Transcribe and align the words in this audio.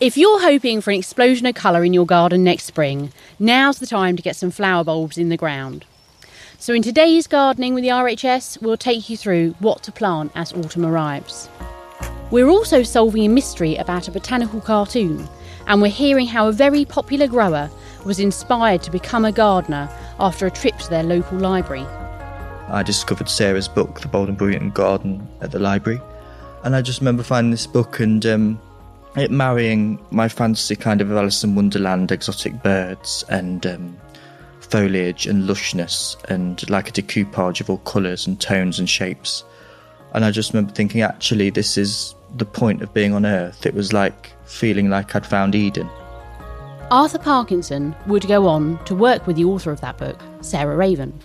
If 0.00 0.16
you're 0.16 0.40
hoping 0.40 0.80
for 0.80 0.92
an 0.92 0.96
explosion 0.96 1.44
of 1.46 1.56
colour 1.56 1.84
in 1.84 1.92
your 1.92 2.06
garden 2.06 2.44
next 2.44 2.66
spring, 2.66 3.12
now's 3.40 3.80
the 3.80 3.86
time 3.86 4.14
to 4.14 4.22
get 4.22 4.36
some 4.36 4.52
flower 4.52 4.84
bulbs 4.84 5.18
in 5.18 5.28
the 5.28 5.36
ground. 5.36 5.84
So, 6.60 6.72
in 6.72 6.82
today's 6.82 7.26
Gardening 7.26 7.74
with 7.74 7.82
the 7.82 7.90
RHS, 7.90 8.62
we'll 8.62 8.76
take 8.76 9.10
you 9.10 9.16
through 9.16 9.56
what 9.58 9.82
to 9.82 9.90
plant 9.90 10.30
as 10.36 10.52
autumn 10.52 10.86
arrives. 10.86 11.48
We're 12.30 12.46
also 12.46 12.84
solving 12.84 13.24
a 13.24 13.28
mystery 13.28 13.74
about 13.74 14.06
a 14.06 14.12
botanical 14.12 14.60
cartoon, 14.60 15.28
and 15.66 15.82
we're 15.82 15.88
hearing 15.88 16.28
how 16.28 16.46
a 16.46 16.52
very 16.52 16.84
popular 16.84 17.26
grower 17.26 17.68
was 18.04 18.20
inspired 18.20 18.84
to 18.84 18.92
become 18.92 19.24
a 19.24 19.32
gardener 19.32 19.90
after 20.20 20.46
a 20.46 20.50
trip 20.52 20.78
to 20.78 20.90
their 20.90 21.02
local 21.02 21.38
library. 21.38 21.84
I 22.68 22.84
discovered 22.84 23.28
Sarah's 23.28 23.66
book, 23.66 24.00
The 24.00 24.06
Bold 24.06 24.28
and 24.28 24.38
Brilliant 24.38 24.74
Garden, 24.74 25.26
at 25.40 25.50
the 25.50 25.58
library, 25.58 26.00
and 26.62 26.76
I 26.76 26.82
just 26.82 27.00
remember 27.00 27.24
finding 27.24 27.50
this 27.50 27.66
book 27.66 27.98
and 27.98 28.24
um, 28.26 28.60
it 29.16 29.30
marrying 29.30 29.98
my 30.10 30.28
fantasy 30.28 30.76
kind 30.76 31.00
of 31.00 31.10
Alice 31.10 31.42
in 31.42 31.54
Wonderland, 31.54 32.12
exotic 32.12 32.62
birds 32.62 33.24
and 33.28 33.66
um, 33.66 33.96
foliage 34.60 35.26
and 35.26 35.48
lushness 35.48 36.16
and 36.30 36.68
like 36.70 36.88
a 36.88 36.92
decoupage 36.92 37.60
of 37.60 37.70
all 37.70 37.78
colours 37.78 38.26
and 38.26 38.40
tones 38.40 38.78
and 38.78 38.88
shapes. 38.88 39.44
And 40.14 40.24
I 40.24 40.30
just 40.30 40.52
remember 40.52 40.72
thinking, 40.72 41.02
actually, 41.02 41.50
this 41.50 41.76
is 41.76 42.14
the 42.36 42.44
point 42.44 42.82
of 42.82 42.92
being 42.94 43.12
on 43.12 43.26
Earth. 43.26 43.66
It 43.66 43.74
was 43.74 43.92
like 43.92 44.32
feeling 44.44 44.90
like 44.90 45.14
I'd 45.14 45.26
found 45.26 45.54
Eden. 45.54 45.88
Arthur 46.90 47.18
Parkinson 47.18 47.94
would 48.06 48.26
go 48.26 48.46
on 48.46 48.82
to 48.86 48.94
work 48.94 49.26
with 49.26 49.36
the 49.36 49.44
author 49.44 49.70
of 49.70 49.80
that 49.82 49.98
book, 49.98 50.20
Sarah 50.40 50.76
Raven, 50.76 51.18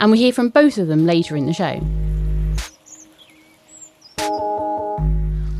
and 0.00 0.10
we 0.10 0.18
hear 0.18 0.32
from 0.32 0.48
both 0.48 0.78
of 0.78 0.88
them 0.88 1.06
later 1.06 1.36
in 1.36 1.46
the 1.46 1.52
show. 1.52 1.80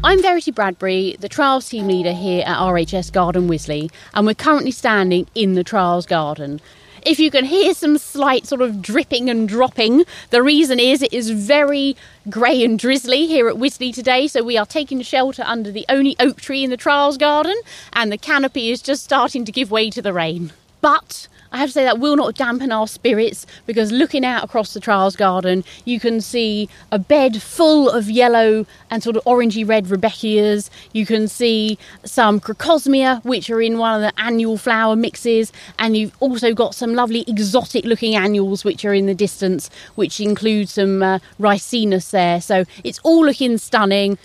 I'm 0.06 0.22
Verity 0.22 0.52
Bradbury, 0.52 1.16
the 1.18 1.28
trials 1.28 1.68
team 1.68 1.88
leader 1.88 2.12
here 2.12 2.44
at 2.46 2.58
RHS 2.58 3.10
Garden 3.10 3.48
Wisley, 3.48 3.90
and 4.14 4.24
we're 4.24 4.34
currently 4.34 4.70
standing 4.70 5.26
in 5.34 5.54
the 5.54 5.64
trials 5.64 6.06
garden. 6.06 6.60
If 7.04 7.18
you 7.18 7.28
can 7.28 7.44
hear 7.44 7.74
some 7.74 7.98
slight 7.98 8.46
sort 8.46 8.62
of 8.62 8.80
dripping 8.80 9.28
and 9.28 9.48
dropping, 9.48 10.04
the 10.30 10.44
reason 10.44 10.78
is 10.78 11.02
it 11.02 11.12
is 11.12 11.30
very 11.30 11.96
grey 12.30 12.62
and 12.62 12.78
drizzly 12.78 13.26
here 13.26 13.48
at 13.48 13.56
Wisley 13.56 13.92
today, 13.92 14.28
so 14.28 14.44
we 14.44 14.56
are 14.56 14.64
taking 14.64 15.02
shelter 15.02 15.42
under 15.44 15.72
the 15.72 15.84
only 15.88 16.14
oak 16.20 16.40
tree 16.40 16.62
in 16.62 16.70
the 16.70 16.76
trials 16.76 17.18
garden, 17.18 17.56
and 17.92 18.12
the 18.12 18.16
canopy 18.16 18.70
is 18.70 18.80
just 18.80 19.02
starting 19.02 19.44
to 19.44 19.50
give 19.50 19.72
way 19.72 19.90
to 19.90 20.00
the 20.00 20.12
rain. 20.12 20.52
But 20.80 21.26
I 21.52 21.58
have 21.58 21.68
to 21.70 21.72
say 21.72 21.84
that 21.84 21.98
will 21.98 22.16
not 22.16 22.34
dampen 22.34 22.72
our 22.72 22.86
spirits 22.86 23.46
because 23.66 23.92
looking 23.92 24.24
out 24.24 24.44
across 24.44 24.74
the 24.74 24.80
Trials 24.80 25.16
Garden, 25.16 25.64
you 25.84 26.00
can 26.00 26.20
see 26.20 26.68
a 26.92 26.98
bed 26.98 27.42
full 27.42 27.88
of 27.90 28.10
yellow 28.10 28.66
and 28.90 29.02
sort 29.02 29.16
of 29.16 29.24
orangey 29.24 29.66
red 29.66 29.86
Rudbeckias. 29.86 30.70
You 30.92 31.06
can 31.06 31.28
see 31.28 31.78
some 32.04 32.40
Crocosmia, 32.40 33.20
which 33.24 33.50
are 33.50 33.60
in 33.60 33.78
one 33.78 33.94
of 33.94 34.00
the 34.02 34.20
annual 34.20 34.58
flower 34.58 34.96
mixes, 34.96 35.52
and 35.78 35.96
you've 35.96 36.16
also 36.20 36.54
got 36.54 36.74
some 36.74 36.94
lovely 36.94 37.24
exotic 37.26 37.84
looking 37.84 38.14
annuals 38.14 38.64
which 38.64 38.84
are 38.84 38.94
in 38.94 39.06
the 39.06 39.14
distance, 39.14 39.70
which 39.94 40.20
include 40.20 40.68
some 40.68 41.02
uh, 41.02 41.18
Ricinus 41.38 42.10
there. 42.10 42.40
So 42.40 42.64
it's 42.84 42.98
all 43.00 43.24
looking 43.24 43.58
stunning. 43.58 44.18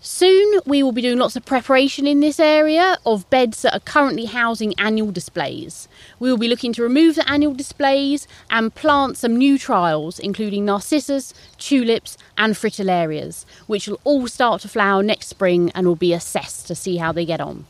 Soon 0.00 0.60
we 0.64 0.80
will 0.80 0.92
be 0.92 1.02
doing 1.02 1.18
lots 1.18 1.34
of 1.34 1.44
preparation 1.44 2.06
in 2.06 2.20
this 2.20 2.38
area 2.38 2.98
of 3.04 3.28
beds 3.30 3.62
that 3.62 3.74
are 3.74 3.80
currently 3.80 4.26
housing 4.26 4.72
annual 4.78 5.10
displays. 5.10 5.88
We 6.20 6.30
will 6.30 6.38
be 6.38 6.46
looking 6.46 6.72
to 6.74 6.84
remove 6.84 7.16
the 7.16 7.28
annual 7.28 7.52
displays 7.52 8.28
and 8.48 8.72
plant 8.72 9.16
some 9.16 9.36
new 9.36 9.58
trials, 9.58 10.20
including 10.20 10.64
narcissus, 10.64 11.34
tulips, 11.58 12.16
and 12.36 12.54
fritillarias, 12.54 13.44
which 13.66 13.88
will 13.88 14.00
all 14.04 14.28
start 14.28 14.60
to 14.62 14.68
flower 14.68 15.02
next 15.02 15.26
spring 15.26 15.72
and 15.74 15.84
will 15.84 15.96
be 15.96 16.12
assessed 16.12 16.68
to 16.68 16.76
see 16.76 16.98
how 16.98 17.10
they 17.10 17.24
get 17.24 17.40
on. 17.40 17.66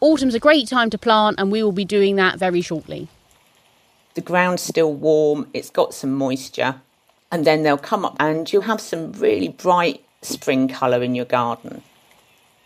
Autumn's 0.00 0.34
a 0.34 0.40
great 0.40 0.66
time 0.66 0.90
to 0.90 0.98
plant, 0.98 1.38
and 1.38 1.52
we 1.52 1.62
will 1.62 1.70
be 1.70 1.84
doing 1.84 2.16
that 2.16 2.40
very 2.40 2.60
shortly. 2.60 3.06
The 4.14 4.20
ground's 4.20 4.62
still 4.62 4.92
warm, 4.92 5.48
it's 5.54 5.70
got 5.70 5.94
some 5.94 6.12
moisture, 6.12 6.80
and 7.30 7.44
then 7.44 7.62
they'll 7.62 7.78
come 7.78 8.04
up 8.04 8.16
and 8.18 8.52
you'll 8.52 8.62
have 8.62 8.80
some 8.80 9.12
really 9.12 9.48
bright 9.48 10.04
spring 10.22 10.68
colour 10.68 11.02
in 11.02 11.14
your 11.14 11.24
garden. 11.24 11.82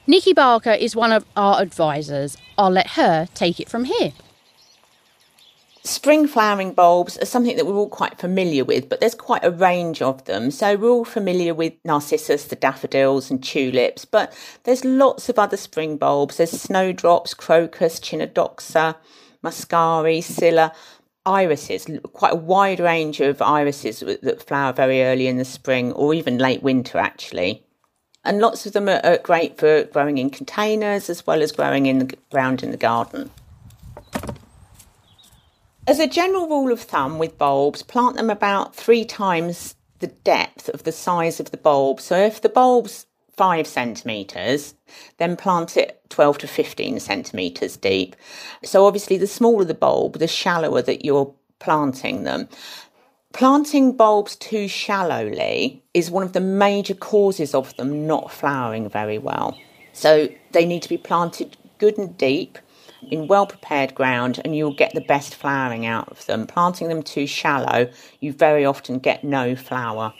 Nikki 0.06 0.32
Barker 0.32 0.72
is 0.72 0.94
one 0.94 1.10
of 1.10 1.24
our 1.36 1.60
advisors. 1.60 2.36
I'll 2.56 2.70
let 2.70 2.90
her 2.90 3.28
take 3.34 3.58
it 3.58 3.68
from 3.68 3.84
here. 3.84 4.12
Spring 5.82 6.26
flowering 6.26 6.72
bulbs 6.72 7.16
are 7.18 7.26
something 7.26 7.56
that 7.56 7.64
we're 7.64 7.76
all 7.76 7.88
quite 7.88 8.18
familiar 8.18 8.64
with, 8.64 8.88
but 8.88 8.98
there's 8.98 9.14
quite 9.14 9.44
a 9.44 9.52
range 9.52 10.02
of 10.02 10.24
them. 10.24 10.50
So 10.50 10.74
we're 10.74 10.90
all 10.90 11.04
familiar 11.04 11.54
with 11.54 11.74
narcissus, 11.84 12.44
the 12.44 12.56
daffodils, 12.56 13.30
and 13.30 13.42
tulips, 13.42 14.04
but 14.04 14.36
there's 14.64 14.84
lots 14.84 15.28
of 15.28 15.38
other 15.38 15.56
spring 15.56 15.96
bulbs. 15.96 16.38
There's 16.38 16.50
snowdrops, 16.50 17.34
crocus, 17.34 18.00
chionodoxa, 18.00 18.96
muscari, 19.44 20.22
scilla, 20.22 20.72
irises, 21.26 21.86
quite 22.12 22.32
a 22.32 22.36
wide 22.36 22.80
range 22.80 23.20
of 23.20 23.42
irises 23.42 24.00
that 24.00 24.42
flower 24.42 24.72
very 24.72 25.02
early 25.02 25.26
in 25.26 25.36
the 25.36 25.44
spring 25.44 25.92
or 25.92 26.14
even 26.14 26.38
late 26.38 26.62
winter, 26.62 26.98
actually. 26.98 27.62
And 28.24 28.40
lots 28.40 28.66
of 28.66 28.72
them 28.72 28.88
are, 28.88 29.18
great 29.18 29.58
for 29.58 29.84
growing 29.84 30.18
in 30.18 30.30
containers 30.30 31.10
as 31.10 31.26
well 31.26 31.42
as 31.42 31.52
growing 31.52 31.86
in 31.86 31.98
the 31.98 32.16
ground 32.30 32.62
in 32.62 32.70
the 32.70 32.76
garden. 32.76 33.30
As 35.86 36.00
a 36.00 36.08
general 36.08 36.48
rule 36.48 36.72
of 36.72 36.80
thumb 36.80 37.18
with 37.18 37.38
bulbs, 37.38 37.82
plant 37.82 38.16
them 38.16 38.30
about 38.30 38.74
three 38.74 39.04
times 39.04 39.76
the 40.00 40.08
depth 40.08 40.68
of 40.68 40.82
the 40.82 40.92
size 40.92 41.38
of 41.38 41.52
the 41.52 41.56
bulb. 41.56 42.00
So 42.00 42.16
if 42.16 42.40
the 42.40 42.48
bulb's 42.48 43.05
five 43.36 43.66
centimetres, 43.66 44.74
then 45.18 45.36
plant 45.36 45.76
it 45.76 46.00
12 46.10 46.38
to 46.38 46.46
15 46.48 47.00
centimetres 47.00 47.76
deep. 47.76 48.16
So 48.64 48.86
obviously, 48.86 49.16
the 49.16 49.26
smaller 49.26 49.64
the 49.64 49.74
bulb, 49.74 50.18
the 50.18 50.26
shallower 50.26 50.82
that 50.82 51.04
you're 51.04 51.34
planting 51.58 52.24
them. 52.24 52.48
Planting 53.32 53.96
bulbs 53.96 54.34
too 54.36 54.66
shallowly 54.66 55.82
is 55.92 56.10
one 56.10 56.22
of 56.22 56.32
the 56.32 56.40
major 56.40 56.94
causes 56.94 57.54
of 57.54 57.76
them 57.76 58.06
not 58.06 58.30
flowering 58.30 58.88
very 58.88 59.18
well. 59.18 59.58
So 59.92 60.28
they 60.52 60.64
need 60.64 60.82
to 60.82 60.88
be 60.88 60.96
planted 60.96 61.56
good 61.78 61.98
and 61.98 62.16
deep 62.16 62.58
in 63.10 63.26
well 63.26 63.46
prepared 63.46 63.94
ground 63.94 64.40
and 64.44 64.56
you'll 64.56 64.74
get 64.74 64.94
the 64.94 65.02
best 65.02 65.34
flowering 65.34 65.84
out 65.84 66.08
of 66.08 66.24
them. 66.26 66.46
Planting 66.46 66.88
them 66.88 67.02
too 67.02 67.26
shallow, 67.26 67.90
you 68.20 68.32
very 68.32 68.64
often 68.64 68.98
get 68.98 69.22
no 69.22 69.54
flower. 69.54 70.14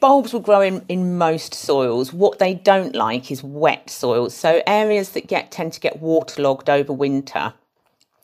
Bulbs 0.00 0.32
will 0.32 0.40
grow 0.40 0.60
in, 0.60 0.84
in 0.88 1.18
most 1.18 1.54
soils. 1.54 2.12
What 2.12 2.38
they 2.38 2.54
don't 2.54 2.94
like 2.94 3.30
is 3.30 3.42
wet 3.42 3.90
soils. 3.90 4.34
So 4.34 4.62
areas 4.66 5.10
that 5.10 5.26
get 5.26 5.50
tend 5.50 5.72
to 5.72 5.80
get 5.80 6.00
waterlogged 6.00 6.70
over 6.70 6.92
winter. 6.92 7.52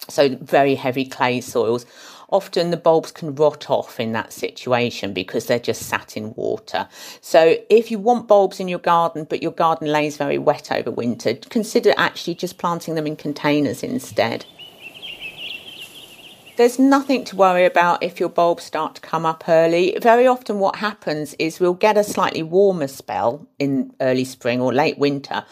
So 0.08 0.36
very 0.36 0.76
heavy 0.76 1.04
clay 1.04 1.40
soils. 1.40 1.84
Often 2.30 2.70
the 2.70 2.76
bulbs 2.76 3.12
can 3.12 3.34
rot 3.34 3.70
off 3.70 4.00
in 4.00 4.12
that 4.12 4.32
situation 4.32 5.12
because 5.12 5.46
they're 5.46 5.58
just 5.58 5.82
sat 5.82 6.16
in 6.16 6.34
water. 6.34 6.88
So 7.20 7.56
if 7.70 7.90
you 7.90 7.98
want 7.98 8.28
bulbs 8.28 8.60
in 8.60 8.68
your 8.68 8.78
garden, 8.78 9.24
but 9.28 9.42
your 9.42 9.52
garden 9.52 9.88
lays 9.88 10.16
very 10.16 10.38
wet 10.38 10.72
over 10.72 10.90
winter, 10.90 11.34
consider 11.34 11.92
actually 11.96 12.34
just 12.34 12.58
planting 12.58 12.94
them 12.94 13.06
in 13.06 13.16
containers 13.16 13.82
instead. 13.82 14.46
There's 16.56 16.78
nothing 16.78 17.24
to 17.24 17.36
worry 17.36 17.64
about 17.64 18.04
if 18.04 18.20
your 18.20 18.28
bulbs 18.28 18.62
start 18.62 18.94
to 18.94 19.00
come 19.00 19.26
up 19.26 19.48
early. 19.48 19.98
Very 20.00 20.28
often, 20.28 20.60
what 20.60 20.76
happens 20.76 21.34
is 21.40 21.58
we'll 21.58 21.74
get 21.74 21.98
a 21.98 22.04
slightly 22.04 22.44
warmer 22.44 22.86
spell 22.86 23.48
in 23.58 23.92
early 24.00 24.24
spring 24.24 24.60
or 24.60 24.72
late 24.72 24.96
winter. 24.96 25.44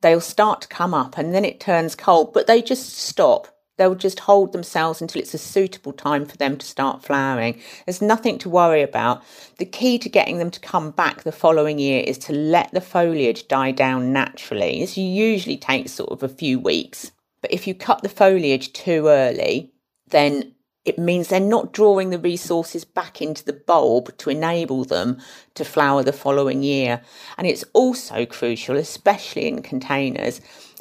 They'll 0.00 0.20
start 0.20 0.62
to 0.62 0.68
come 0.68 0.94
up 0.94 1.16
and 1.16 1.32
then 1.32 1.44
it 1.44 1.60
turns 1.60 1.94
cold, 1.94 2.32
but 2.34 2.48
they 2.48 2.60
just 2.60 2.98
stop. 2.98 3.46
They'll 3.76 3.94
just 3.94 4.18
hold 4.18 4.52
themselves 4.52 5.00
until 5.00 5.22
it's 5.22 5.32
a 5.32 5.38
suitable 5.38 5.92
time 5.92 6.26
for 6.26 6.36
them 6.36 6.56
to 6.56 6.66
start 6.66 7.04
flowering. 7.04 7.60
There's 7.86 8.02
nothing 8.02 8.36
to 8.38 8.48
worry 8.48 8.82
about. 8.82 9.22
The 9.58 9.64
key 9.64 9.96
to 10.00 10.08
getting 10.08 10.38
them 10.38 10.50
to 10.50 10.58
come 10.58 10.90
back 10.90 11.22
the 11.22 11.30
following 11.30 11.78
year 11.78 12.02
is 12.04 12.18
to 12.18 12.32
let 12.32 12.72
the 12.72 12.80
foliage 12.80 13.46
die 13.46 13.70
down 13.70 14.12
naturally. 14.12 14.80
This 14.80 14.96
usually 14.96 15.56
takes 15.56 15.92
sort 15.92 16.10
of 16.10 16.24
a 16.24 16.28
few 16.28 16.58
weeks. 16.58 17.12
But 17.42 17.52
if 17.52 17.68
you 17.68 17.76
cut 17.76 18.02
the 18.02 18.08
foliage 18.08 18.72
too 18.72 19.06
early, 19.06 19.72
then 20.10 20.54
it 20.88 20.98
means 20.98 21.28
they're 21.28 21.40
not 21.40 21.72
drawing 21.72 22.10
the 22.10 22.18
resources 22.18 22.84
back 22.84 23.20
into 23.20 23.44
the 23.44 23.52
bulb 23.52 24.16
to 24.18 24.30
enable 24.30 24.84
them 24.84 25.18
to 25.54 25.64
flower 25.64 26.02
the 26.02 26.12
following 26.14 26.62
year. 26.62 27.02
And 27.36 27.46
it's 27.46 27.64
also 27.74 28.24
crucial, 28.24 28.76
especially 28.76 29.48
in 29.48 29.62
containers, 29.62 30.40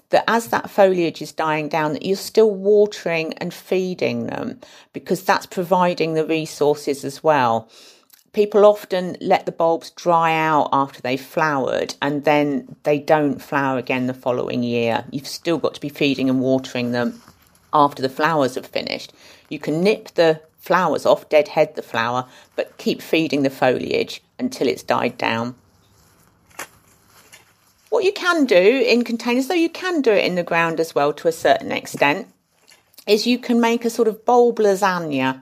that 0.09 0.24
as 0.27 0.47
that 0.47 0.69
foliage 0.69 1.21
is 1.21 1.33
dying 1.33 1.68
down, 1.68 1.91
that 1.91 2.06
you're 2.06 2.15
still 2.15 2.51
watering 2.51 3.33
and 3.33 3.53
feeding 3.53 4.27
them 4.27 4.62
because 4.94 5.24
that's 5.24 5.45
providing 5.45 6.13
the 6.13 6.25
resources 6.25 7.03
as 7.03 7.21
well. 7.21 7.69
People 8.31 8.65
often 8.65 9.18
let 9.19 9.45
the 9.45 9.51
bulbs 9.51 9.89
dry 9.91 10.33
out 10.33 10.69
after 10.71 11.01
they've 11.01 11.19
flowered 11.19 11.95
and 12.01 12.24
then 12.24 12.77
they 12.83 13.00
don't 13.00 13.41
flower 13.41 13.77
again 13.77 14.07
the 14.07 14.13
following 14.13 14.63
year. 14.63 15.03
You've 15.12 15.27
still 15.27 15.57
got 15.57 15.74
to 15.74 15.81
be 15.81 15.89
feeding 15.89 16.29
and 16.29 16.39
watering 16.39 16.91
them 16.94 17.21
after 17.74 18.02
the 18.02 18.10
flowers 18.10 18.56
have 18.56 18.66
finished. 18.66 19.14
You 19.50 19.60
can 19.60 19.81
nip 19.81 20.10
the 20.16 20.42
flowers 20.58 21.06
off, 21.06 21.30
deadhead 21.30 21.75
the 21.75 21.81
flower, 21.81 22.25
but 22.56 22.78
keep 22.78 23.02
feeding 23.02 23.44
the 23.44 23.50
foliage 23.50 24.22
until 24.38 24.68
it's 24.68 24.84
died 24.84 25.18
down. 25.18 25.56
What 27.90 28.04
you 28.04 28.12
can 28.12 28.46
do 28.46 28.56
in 28.86 29.04
containers, 29.04 29.48
though 29.48 29.54
you 29.54 29.69
can 29.69 30.02
do 30.02 30.12
it 30.12 30.25
in 30.25 30.36
the 30.36 30.44
ground 30.44 30.80
as 30.80 30.94
well 30.94 31.14
to 31.14 31.28
a 31.28 31.31
certain 31.31 31.72
extent, 31.72 32.28
is 33.08 33.25
you 33.25 33.40
can 33.40 33.62
make 33.62 33.86
a 33.86 33.90
sort 33.90 34.10
of 34.10 34.25
bulb 34.25 34.58
lasagna. 34.58 35.42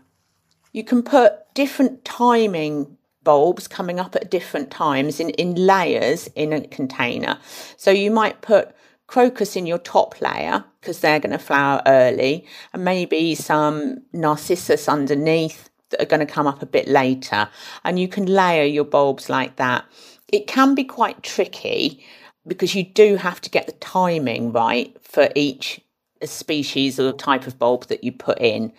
You 0.71 0.83
can 0.83 1.01
put 1.01 1.53
different 1.55 2.05
timing 2.05 2.97
bulbs 3.23 3.67
coming 3.67 3.99
up 3.99 4.15
at 4.15 4.29
different 4.29 4.69
times 4.69 5.19
in, 5.19 5.31
in 5.31 5.55
layers 5.55 6.29
in 6.35 6.53
a 6.53 6.61
container. 6.67 7.39
So 7.75 7.89
you 7.89 8.11
might 8.11 8.41
put 8.41 8.75
crocus 9.07 9.55
in 9.55 9.65
your 9.65 9.77
top 9.77 10.19
layer 10.21 10.63
because 10.81 10.99
they're 10.99 11.19
going 11.19 11.31
to 11.31 11.39
flower 11.39 11.81
early, 11.85 12.45
and 12.73 12.83
maybe 12.83 13.35
some 13.35 14.03
narcissus 14.13 14.87
underneath 14.87 15.69
that 15.89 16.01
are 16.01 16.05
going 16.05 16.25
to 16.25 16.33
come 16.33 16.47
up 16.47 16.61
a 16.61 16.67
bit 16.67 16.87
later. 16.87 17.49
And 17.83 17.99
you 17.99 18.07
can 18.07 18.25
layer 18.25 18.65
your 18.65 18.85
bulbs 18.85 19.29
like 19.29 19.55
that. 19.57 19.85
It 20.31 20.47
can 20.47 20.75
be 20.75 20.83
quite 20.83 21.23
tricky 21.23 22.03
because 22.47 22.75
you 22.75 22.83
do 22.83 23.15
have 23.15 23.41
to 23.41 23.49
get 23.49 23.65
the 23.65 23.71
timing 23.73 24.51
right 24.51 24.95
for 25.01 25.29
each 25.35 25.81
species 26.23 26.99
or 26.99 27.11
type 27.11 27.47
of 27.47 27.59
bulb 27.59 27.85
that 27.87 28.03
you 28.03 28.11
put 28.11 28.39
in, 28.39 28.71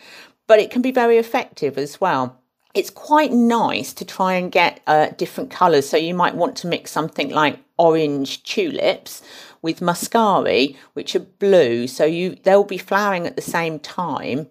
but 0.46 0.58
it 0.58 0.70
can 0.70 0.82
be 0.82 0.93
very 0.93 1.19
effective 1.19 1.78
as 1.78 2.00
well. 2.00 2.40
It's 2.75 2.90
quite 2.90 3.32
nice 3.32 3.93
to 3.94 4.05
try 4.05 4.34
and 4.34 4.52
get 4.52 4.81
uh, 4.87 5.08
different 5.17 5.50
colours. 5.50 5.88
So 5.88 5.96
you 5.96 6.14
might 6.14 6.34
want 6.34 6.56
to 6.56 6.67
mix 6.67 6.90
something 6.90 7.31
like 7.31 7.58
orange 7.78 8.43
tulips 8.43 9.23
with 9.62 9.81
muscari, 9.81 10.76
which 10.94 11.14
are 11.14 11.20
blue. 11.20 11.87
So 11.87 12.05
you 12.05 12.37
they'll 12.43 12.64
be 12.64 12.78
flowering 12.78 13.26
at 13.26 13.37
the 13.37 13.43
same 13.43 13.78
time, 13.78 14.49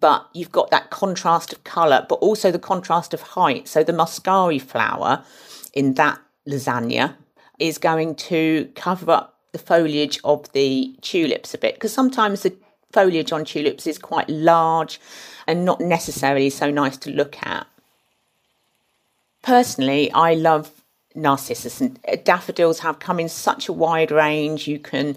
but 0.00 0.28
you've 0.32 0.52
got 0.52 0.70
that 0.70 0.90
contrast 0.90 1.52
of 1.52 1.64
colour, 1.64 2.06
but 2.08 2.16
also 2.16 2.50
the 2.50 2.58
contrast 2.58 3.14
of 3.14 3.20
height. 3.20 3.68
So 3.68 3.82
the 3.82 3.92
muscari 3.92 4.60
flower 4.60 5.24
in 5.72 5.94
that 5.94 6.20
lasagna 6.48 7.16
is 7.58 7.78
going 7.78 8.14
to 8.14 8.70
cover 8.74 9.10
up 9.10 9.38
the 9.52 9.58
foliage 9.58 10.18
of 10.24 10.50
the 10.52 10.96
tulips 11.00 11.54
a 11.54 11.58
bit 11.58 11.74
because 11.74 11.92
sometimes 11.92 12.42
the 12.42 12.54
foliage 12.92 13.32
on 13.32 13.44
tulips 13.44 13.86
is 13.86 13.98
quite 13.98 14.28
large 14.28 15.00
and 15.46 15.64
not 15.64 15.80
necessarily 15.80 16.50
so 16.50 16.70
nice 16.70 16.96
to 16.96 17.10
look 17.10 17.36
at. 17.44 17.66
Personally, 19.42 20.10
I 20.12 20.34
love 20.34 20.83
narcissus 21.14 21.80
and 21.80 21.98
uh, 22.08 22.16
daffodils 22.24 22.80
have 22.80 22.98
come 22.98 23.20
in 23.20 23.28
such 23.28 23.68
a 23.68 23.72
wide 23.72 24.10
range 24.10 24.66
you 24.66 24.78
can 24.78 25.16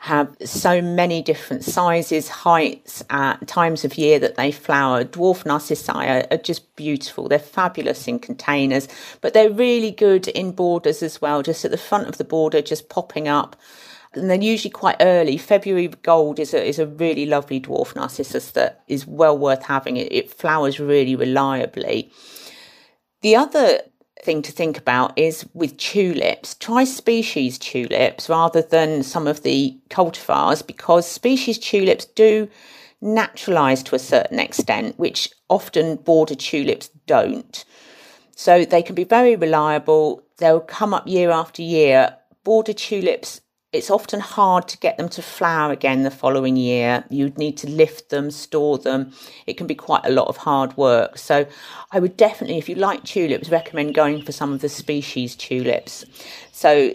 have 0.00 0.36
so 0.44 0.82
many 0.82 1.22
different 1.22 1.64
sizes 1.64 2.28
heights 2.28 3.02
at 3.10 3.46
times 3.48 3.84
of 3.84 3.96
year 3.96 4.18
that 4.18 4.36
they 4.36 4.52
flower 4.52 5.04
dwarf 5.04 5.46
narcissi 5.46 5.90
are, 5.90 6.26
are, 6.30 6.36
just 6.36 6.74
beautiful 6.76 7.28
they're 7.28 7.38
fabulous 7.38 8.06
in 8.06 8.18
containers 8.18 8.88
but 9.20 9.32
they're 9.32 9.50
really 9.50 9.90
good 9.90 10.28
in 10.28 10.52
borders 10.52 11.02
as 11.02 11.20
well 11.20 11.42
just 11.42 11.64
at 11.64 11.70
the 11.70 11.78
front 11.78 12.06
of 12.08 12.18
the 12.18 12.24
border 12.24 12.60
just 12.60 12.88
popping 12.88 13.26
up 13.26 13.56
and 14.14 14.30
they're 14.30 14.40
usually 14.40 14.70
quite 14.70 14.96
early. 15.00 15.36
February 15.36 15.88
gold 16.02 16.38
is 16.38 16.54
a, 16.54 16.66
is 16.66 16.78
a 16.78 16.86
really 16.86 17.26
lovely 17.26 17.60
dwarf 17.60 17.94
narcissus 17.94 18.52
that 18.52 18.82
is 18.88 19.06
well 19.06 19.36
worth 19.36 19.64
having. 19.64 19.98
It, 19.98 20.10
it 20.10 20.30
flowers 20.30 20.80
really 20.80 21.14
reliably. 21.14 22.10
The 23.20 23.36
other 23.36 23.80
thing 24.28 24.42
to 24.42 24.52
think 24.52 24.76
about 24.76 25.18
is 25.18 25.46
with 25.54 25.78
tulips, 25.78 26.54
try 26.56 26.84
species 26.84 27.56
tulips 27.56 28.28
rather 28.28 28.60
than 28.60 29.02
some 29.02 29.26
of 29.26 29.42
the 29.42 29.74
cultivars 29.88 30.60
because 30.66 31.08
species 31.08 31.58
tulips 31.58 32.04
do 32.04 32.46
naturalize 33.00 33.82
to 33.84 33.94
a 33.94 33.98
certain 33.98 34.38
extent, 34.38 34.98
which 34.98 35.30
often 35.48 35.96
border 35.96 36.34
tulips 36.34 36.90
don't. 37.06 37.64
So 38.36 38.66
they 38.66 38.82
can 38.82 38.94
be 38.94 39.04
very 39.04 39.34
reliable, 39.34 40.22
they'll 40.36 40.60
come 40.60 40.92
up 40.92 41.08
year 41.08 41.30
after 41.30 41.62
year. 41.62 42.14
Border 42.44 42.74
tulips 42.74 43.40
it's 43.78 43.90
often 43.90 44.20
hard 44.20 44.68
to 44.68 44.78
get 44.78 44.98
them 44.98 45.08
to 45.10 45.22
flower 45.22 45.72
again 45.72 46.02
the 46.02 46.10
following 46.10 46.56
year. 46.56 47.04
You'd 47.08 47.38
need 47.38 47.56
to 47.58 47.70
lift 47.70 48.10
them, 48.10 48.30
store 48.30 48.76
them. 48.78 49.12
It 49.46 49.56
can 49.56 49.66
be 49.66 49.74
quite 49.74 50.04
a 50.04 50.10
lot 50.10 50.28
of 50.28 50.36
hard 50.36 50.76
work. 50.76 51.16
So, 51.16 51.46
I 51.92 52.00
would 52.00 52.16
definitely, 52.16 52.58
if 52.58 52.68
you 52.68 52.74
like 52.74 53.04
tulips, 53.04 53.48
recommend 53.48 53.94
going 53.94 54.22
for 54.22 54.32
some 54.32 54.52
of 54.52 54.60
the 54.60 54.68
species 54.68 55.34
tulips. 55.34 56.04
So, 56.52 56.92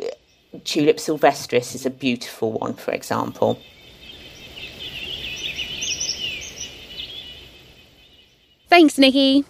Tulip 0.64 0.98
sylvestris 0.98 1.74
is 1.74 1.86
a 1.86 1.90
beautiful 1.90 2.52
one, 2.52 2.76
for 2.76 2.92
example. 2.92 3.60
Thanks, 8.70 8.98
Nikki. 8.98 9.46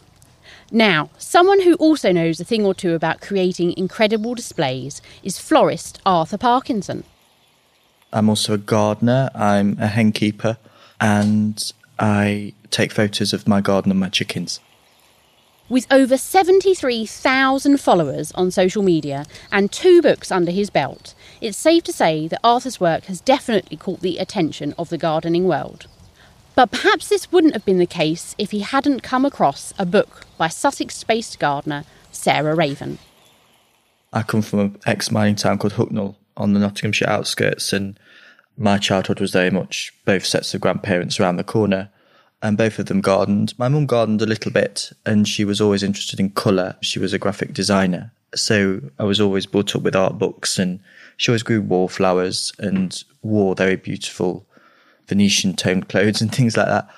Now, 0.71 1.09
someone 1.17 1.61
who 1.61 1.75
also 1.75 2.11
knows 2.11 2.39
a 2.39 2.45
thing 2.45 2.65
or 2.65 2.73
two 2.73 2.93
about 2.93 3.21
creating 3.21 3.77
incredible 3.77 4.33
displays 4.33 5.01
is 5.23 5.37
florist 5.39 6.01
Arthur 6.05 6.37
Parkinson. 6.37 7.03
I'm 8.13 8.29
also 8.29 8.53
a 8.53 8.57
gardener, 8.59 9.31
I'm 9.33 9.75
a 9.79 9.87
hen 9.87 10.11
keeper, 10.11 10.57
and 11.01 11.73
I 11.97 12.53
take 12.69 12.91
photos 12.91 13.33
of 13.33 13.47
my 13.47 13.59
garden 13.59 13.91
and 13.91 13.99
my 13.99 14.09
chickens. 14.09 14.59
With 15.67 15.87
over 15.89 16.17
73,000 16.17 17.79
followers 17.79 18.31
on 18.33 18.51
social 18.51 18.83
media 18.83 19.25
and 19.51 19.71
two 19.71 20.01
books 20.01 20.31
under 20.31 20.51
his 20.51 20.69
belt, 20.69 21.15
it's 21.41 21.57
safe 21.57 21.83
to 21.85 21.91
say 21.91 22.27
that 22.27 22.39
Arthur's 22.43 22.79
work 22.79 23.05
has 23.05 23.19
definitely 23.19 23.77
caught 23.77 24.01
the 24.01 24.19
attention 24.19 24.75
of 24.77 24.89
the 24.89 24.97
gardening 24.99 25.45
world. 25.45 25.87
But 26.53 26.69
perhaps 26.69 27.09
this 27.09 27.31
wouldn't 27.31 27.53
have 27.53 27.65
been 27.65 27.79
the 27.79 27.87
case 27.87 28.35
if 28.37 28.51
he 28.51 28.59
hadn't 28.59 29.01
come 29.01 29.25
across 29.25 29.73
a 29.79 29.87
book 29.87 30.27
by 30.37 30.49
Sussex 30.49 31.03
based 31.03 31.39
gardener 31.39 31.85
Sarah 32.11 32.53
Raven. 32.53 32.99
I 34.11 34.21
come 34.21 34.43
from 34.43 34.59
an 34.59 34.79
ex 34.85 35.09
mining 35.09 35.35
town 35.35 35.57
called 35.57 35.73
Hucknall 35.73 36.15
on 36.37 36.53
the 36.53 36.59
Nottinghamshire 36.59 37.09
outskirts, 37.09 37.73
and 37.73 37.99
my 38.57 38.77
childhood 38.77 39.19
was 39.19 39.31
very 39.31 39.49
much 39.49 39.93
both 40.05 40.25
sets 40.25 40.53
of 40.53 40.61
grandparents 40.61 41.19
around 41.19 41.37
the 41.37 41.43
corner, 41.43 41.89
and 42.41 42.57
both 42.57 42.79
of 42.79 42.87
them 42.87 43.01
gardened. 43.01 43.53
My 43.57 43.69
mum 43.69 43.85
gardened 43.85 44.21
a 44.21 44.27
little 44.27 44.51
bit, 44.51 44.91
and 45.05 45.27
she 45.27 45.45
was 45.45 45.61
always 45.61 45.83
interested 45.83 46.19
in 46.19 46.31
colour. 46.31 46.75
She 46.81 46.99
was 46.99 47.13
a 47.13 47.19
graphic 47.19 47.53
designer, 47.53 48.11
so 48.35 48.81
I 48.99 49.03
was 49.03 49.21
always 49.21 49.45
brought 49.45 49.75
up 49.75 49.83
with 49.83 49.95
art 49.95 50.17
books, 50.17 50.59
and 50.59 50.79
she 51.17 51.31
always 51.31 51.43
grew 51.43 51.61
wallflowers 51.61 52.51
and 52.59 53.03
wore 53.21 53.55
very 53.55 53.75
beautiful 53.75 54.45
Venetian 55.07 55.55
toned 55.55 55.89
clothes 55.89 56.21
and 56.21 56.33
things 56.33 56.57
like 56.57 56.67
that. 56.67 56.89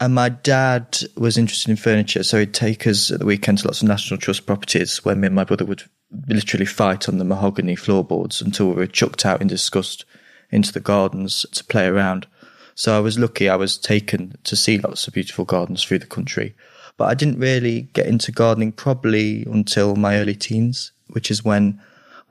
And 0.00 0.14
my 0.14 0.30
dad 0.30 0.98
was 1.16 1.36
interested 1.36 1.70
in 1.70 1.76
furniture, 1.76 2.22
so 2.22 2.38
he'd 2.38 2.54
take 2.54 2.86
us 2.86 3.10
at 3.10 3.18
the 3.18 3.26
weekend 3.26 3.58
to 3.58 3.66
lots 3.66 3.82
of 3.82 3.88
National 3.88 4.18
Trust 4.18 4.46
properties 4.46 5.04
where 5.04 5.14
me 5.14 5.26
and 5.26 5.36
my 5.36 5.44
brother 5.44 5.66
would 5.66 5.84
literally 6.26 6.66
fight 6.66 7.08
on 7.08 7.18
the 7.18 7.24
mahogany 7.24 7.76
floorboards 7.76 8.40
until 8.40 8.68
we 8.68 8.74
were 8.74 8.86
chucked 8.86 9.24
out 9.24 9.40
in 9.40 9.48
disgust 9.48 10.04
into 10.50 10.72
the 10.72 10.80
gardens 10.80 11.46
to 11.52 11.64
play 11.64 11.86
around. 11.86 12.26
So 12.74 12.96
I 12.96 13.00
was 13.00 13.18
lucky 13.18 13.48
I 13.48 13.56
was 13.56 13.78
taken 13.78 14.36
to 14.44 14.56
see 14.56 14.78
lots 14.78 15.06
of 15.06 15.14
beautiful 15.14 15.44
gardens 15.44 15.84
through 15.84 16.00
the 16.00 16.06
country. 16.06 16.54
But 16.96 17.08
I 17.08 17.14
didn't 17.14 17.38
really 17.38 17.82
get 17.92 18.06
into 18.06 18.32
gardening 18.32 18.72
probably 18.72 19.44
until 19.44 19.96
my 19.96 20.18
early 20.18 20.34
teens, 20.34 20.92
which 21.08 21.30
is 21.30 21.44
when 21.44 21.80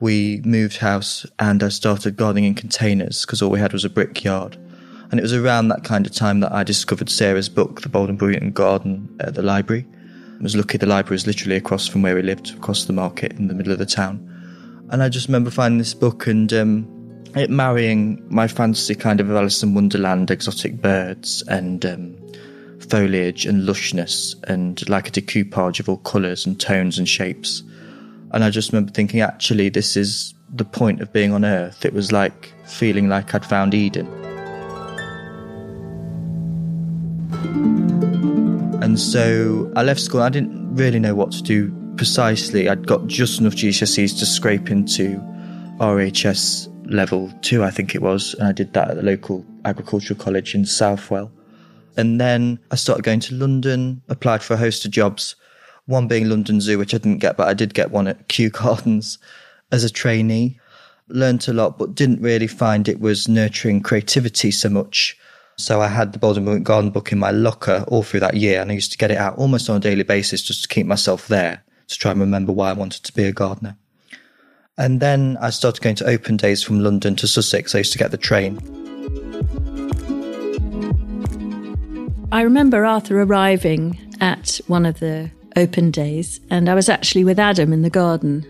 we 0.00 0.40
moved 0.44 0.78
house 0.78 1.26
and 1.38 1.62
I 1.62 1.68
started 1.68 2.16
gardening 2.16 2.44
in 2.44 2.54
containers 2.54 3.24
because 3.24 3.42
all 3.42 3.50
we 3.50 3.60
had 3.60 3.72
was 3.72 3.84
a 3.84 3.90
brickyard. 3.90 4.56
And 5.10 5.18
it 5.18 5.22
was 5.22 5.34
around 5.34 5.68
that 5.68 5.84
kind 5.84 6.06
of 6.06 6.12
time 6.12 6.40
that 6.40 6.52
I 6.52 6.62
discovered 6.62 7.10
Sarah's 7.10 7.48
book, 7.48 7.80
The 7.80 7.88
Bold 7.88 8.08
and 8.08 8.18
Brilliant 8.18 8.54
Garden, 8.54 9.14
at 9.20 9.34
the 9.34 9.42
library. 9.42 9.86
Was 10.40 10.56
lucky 10.56 10.78
the 10.78 10.86
library 10.86 11.16
was 11.16 11.26
literally 11.26 11.56
across 11.56 11.86
from 11.86 12.02
where 12.02 12.14
we 12.14 12.22
lived, 12.22 12.54
across 12.56 12.86
the 12.86 12.94
market 12.94 13.32
in 13.32 13.48
the 13.48 13.54
middle 13.54 13.72
of 13.72 13.78
the 13.78 13.86
town. 13.86 14.26
And 14.90 15.02
I 15.02 15.08
just 15.08 15.28
remember 15.28 15.50
finding 15.50 15.78
this 15.78 15.94
book 15.94 16.26
and 16.26 16.50
um, 16.52 16.88
it 17.36 17.50
marrying 17.50 18.24
my 18.28 18.48
fantasy 18.48 18.94
kind 18.94 19.20
of 19.20 19.30
Alice 19.30 19.62
in 19.62 19.74
Wonderland, 19.74 20.30
exotic 20.30 20.80
birds 20.80 21.42
and 21.42 21.84
um, 21.84 22.16
foliage 22.88 23.46
and 23.46 23.68
lushness 23.68 24.34
and 24.44 24.88
like 24.88 25.08
a 25.08 25.10
decoupage 25.10 25.78
of 25.78 25.88
all 25.88 25.98
colours 25.98 26.46
and 26.46 26.58
tones 26.58 26.98
and 26.98 27.08
shapes. 27.08 27.62
And 28.32 28.42
I 28.42 28.50
just 28.50 28.72
remember 28.72 28.92
thinking, 28.92 29.20
actually, 29.20 29.68
this 29.68 29.96
is 29.96 30.34
the 30.48 30.64
point 30.64 31.02
of 31.02 31.12
being 31.12 31.32
on 31.32 31.44
Earth. 31.44 31.84
It 31.84 31.92
was 31.92 32.12
like 32.12 32.52
feeling 32.64 33.08
like 33.08 33.34
I'd 33.34 33.44
found 33.44 33.74
Eden. 33.74 34.29
And 38.90 38.98
so 38.98 39.72
I 39.76 39.84
left 39.84 40.00
school. 40.00 40.20
I 40.20 40.30
didn't 40.30 40.74
really 40.74 40.98
know 40.98 41.14
what 41.14 41.30
to 41.30 41.42
do 41.44 41.72
precisely. 41.96 42.68
I'd 42.68 42.88
got 42.88 43.06
just 43.06 43.38
enough 43.38 43.52
GCSEs 43.52 44.18
to 44.18 44.26
scrape 44.26 44.68
into 44.68 45.16
RHS 45.78 46.66
level 46.92 47.32
two, 47.40 47.62
I 47.62 47.70
think 47.70 47.94
it 47.94 48.02
was. 48.02 48.34
And 48.34 48.48
I 48.48 48.52
did 48.52 48.72
that 48.72 48.90
at 48.90 48.96
the 48.96 49.04
local 49.04 49.46
agricultural 49.64 50.18
college 50.18 50.56
in 50.56 50.66
Southwell. 50.66 51.30
And 51.96 52.20
then 52.20 52.58
I 52.72 52.74
started 52.74 53.04
going 53.04 53.20
to 53.20 53.34
London, 53.36 54.02
applied 54.08 54.42
for 54.42 54.54
a 54.54 54.56
host 54.56 54.84
of 54.84 54.90
jobs, 54.90 55.36
one 55.86 56.08
being 56.08 56.28
London 56.28 56.60
Zoo, 56.60 56.76
which 56.76 56.92
I 56.92 56.98
didn't 56.98 57.18
get, 57.18 57.36
but 57.36 57.46
I 57.46 57.54
did 57.54 57.74
get 57.74 57.92
one 57.92 58.08
at 58.08 58.26
Kew 58.28 58.50
Gardens 58.50 59.18
as 59.70 59.84
a 59.84 59.88
trainee. 59.88 60.58
Learned 61.06 61.46
a 61.46 61.52
lot, 61.52 61.78
but 61.78 61.94
didn't 61.94 62.22
really 62.22 62.48
find 62.48 62.88
it 62.88 62.98
was 62.98 63.28
nurturing 63.28 63.82
creativity 63.82 64.50
so 64.50 64.68
much. 64.68 65.16
So 65.60 65.80
I 65.80 65.88
had 65.88 66.12
the 66.12 66.18
Bold 66.18 66.64
Garden 66.64 66.90
book 66.90 67.12
in 67.12 67.18
my 67.18 67.30
locker 67.30 67.84
all 67.88 68.02
through 68.02 68.20
that 68.20 68.34
year, 68.34 68.60
and 68.60 68.70
I 68.70 68.74
used 68.74 68.92
to 68.92 68.98
get 68.98 69.10
it 69.10 69.18
out 69.18 69.36
almost 69.36 69.68
on 69.68 69.76
a 69.76 69.80
daily 69.80 70.02
basis 70.02 70.42
just 70.42 70.62
to 70.62 70.68
keep 70.68 70.86
myself 70.86 71.28
there 71.28 71.62
to 71.88 71.98
try 71.98 72.12
and 72.12 72.20
remember 72.20 72.52
why 72.52 72.70
I 72.70 72.72
wanted 72.72 73.04
to 73.04 73.12
be 73.12 73.24
a 73.24 73.32
gardener. 73.32 73.76
And 74.78 75.00
then 75.00 75.36
I 75.40 75.50
started 75.50 75.82
going 75.82 75.96
to 75.96 76.06
open 76.06 76.36
days 76.36 76.62
from 76.62 76.80
London 76.80 77.14
to 77.16 77.28
Sussex. 77.28 77.74
I 77.74 77.78
used 77.78 77.92
to 77.92 77.98
get 77.98 78.10
the 78.10 78.16
train. 78.16 78.58
I 82.32 82.42
remember 82.42 82.86
Arthur 82.86 83.20
arriving 83.20 83.98
at 84.20 84.60
one 84.66 84.86
of 84.86 85.00
the 85.00 85.30
open 85.56 85.90
days, 85.90 86.40
and 86.48 86.68
I 86.68 86.74
was 86.74 86.88
actually 86.88 87.24
with 87.24 87.38
Adam 87.38 87.72
in 87.72 87.82
the 87.82 87.90
garden. 87.90 88.46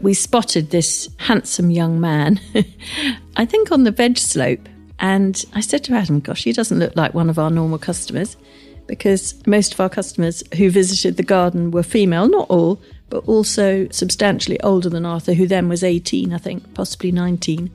We 0.00 0.14
spotted 0.14 0.70
this 0.70 1.08
handsome 1.18 1.70
young 1.70 2.00
man, 2.00 2.40
I 3.36 3.46
think 3.46 3.72
on 3.72 3.84
the 3.84 3.92
veg 3.92 4.18
slope, 4.18 4.68
and 5.00 5.44
I 5.54 5.60
said 5.60 5.84
to 5.84 5.94
Adam, 5.94 6.20
Gosh, 6.20 6.44
he 6.44 6.52
doesn't 6.52 6.78
look 6.78 6.94
like 6.96 7.14
one 7.14 7.30
of 7.30 7.38
our 7.38 7.50
normal 7.50 7.78
customers 7.78 8.36
because 8.86 9.34
most 9.46 9.72
of 9.72 9.80
our 9.80 9.88
customers 9.88 10.42
who 10.56 10.70
visited 10.70 11.16
the 11.16 11.22
garden 11.22 11.70
were 11.70 11.82
female, 11.82 12.28
not 12.28 12.48
all, 12.50 12.80
but 13.08 13.26
also 13.26 13.88
substantially 13.90 14.60
older 14.60 14.88
than 14.88 15.06
Arthur, 15.06 15.34
who 15.34 15.46
then 15.46 15.68
was 15.68 15.84
18, 15.84 16.32
I 16.32 16.38
think, 16.38 16.74
possibly 16.74 17.12
19 17.12 17.70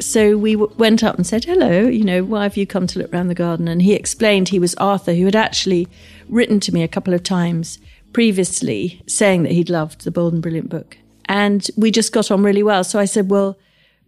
so 0.00 0.36
we 0.36 0.54
w- 0.54 0.74
went 0.78 1.04
up 1.04 1.16
and 1.16 1.26
said, 1.26 1.44
Hello, 1.44 1.82
you 1.82 2.04
know, 2.04 2.24
why 2.24 2.44
have 2.44 2.56
you 2.56 2.66
come 2.66 2.86
to 2.88 2.98
look 2.98 3.12
around 3.12 3.28
the 3.28 3.34
garden? 3.34 3.68
And 3.68 3.82
he 3.82 3.94
explained 3.94 4.48
he 4.48 4.58
was 4.58 4.74
Arthur, 4.76 5.14
who 5.14 5.26
had 5.26 5.36
actually 5.36 5.88
written 6.28 6.60
to 6.60 6.72
me 6.72 6.82
a 6.82 6.88
couple 6.88 7.14
of 7.14 7.22
times 7.22 7.78
previously 8.12 9.02
saying 9.06 9.42
that 9.44 9.52
he'd 9.52 9.70
loved 9.70 10.04
the 10.04 10.10
Bold 10.10 10.32
and 10.32 10.42
Brilliant 10.42 10.68
book. 10.68 10.96
And 11.26 11.68
we 11.76 11.90
just 11.90 12.12
got 12.12 12.30
on 12.30 12.42
really 12.42 12.62
well. 12.62 12.82
So 12.82 12.98
I 12.98 13.04
said, 13.04 13.30
Well, 13.30 13.58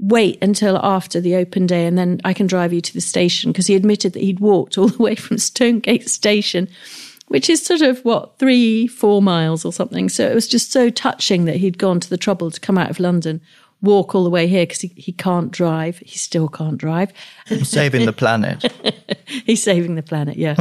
wait 0.03 0.37
until 0.43 0.77
after 0.79 1.21
the 1.21 1.37
open 1.37 1.67
day 1.67 1.87
and 1.87 1.97
then 1.97 2.21
I 2.25 2.35
can 2.35 2.47
drive 2.47 2.73
you 2.73 2.81
to 2.81 2.93
the 2.93 3.01
station. 3.01 3.53
Because 3.53 3.69
he 3.69 3.75
admitted 3.75 4.13
that 4.13 4.23
he'd 4.23 4.41
walked 4.41 4.77
all 4.77 4.89
the 4.89 5.03
way 5.03 5.15
from 5.15 5.39
Stonegate 5.39 6.09
Station, 6.11 6.69
which 7.29 7.49
is 7.49 7.65
sort 7.65 7.81
of 7.81 8.05
what, 8.05 8.39
three, 8.39 8.87
four 8.87 9.23
miles 9.23 9.65
or 9.65 9.73
something. 9.73 10.09
So 10.09 10.29
it 10.29 10.35
was 10.35 10.49
just 10.49 10.73
so 10.73 10.91
touching 10.91 11.47
that 11.47 11.57
he'd 11.57 11.79
gone 11.79 12.01
to 12.01 12.11
the 12.11 12.19
trouble 12.19 12.51
to 12.51 12.61
come 12.61 12.77
out 12.77 12.91
of 12.91 13.01
London 13.01 13.41
walk 13.83 14.15
all 14.15 14.23
the 14.25 14.31
way 14.31 14.47
here 14.47 14.63
because 14.63 14.81
he, 14.81 14.89
he 14.97 15.13
can't 15.13 15.51
drive. 15.51 15.99
He 15.99 16.17
still 16.17 16.49
can't 16.49 16.79
drive. 16.79 17.13
saving 17.65 18.07
the 18.07 18.13
planet. 18.13 18.73
He's 19.27 19.63
saving 19.63 19.97
the 19.97 20.03
planet, 20.03 20.37
yeah. 20.37 20.57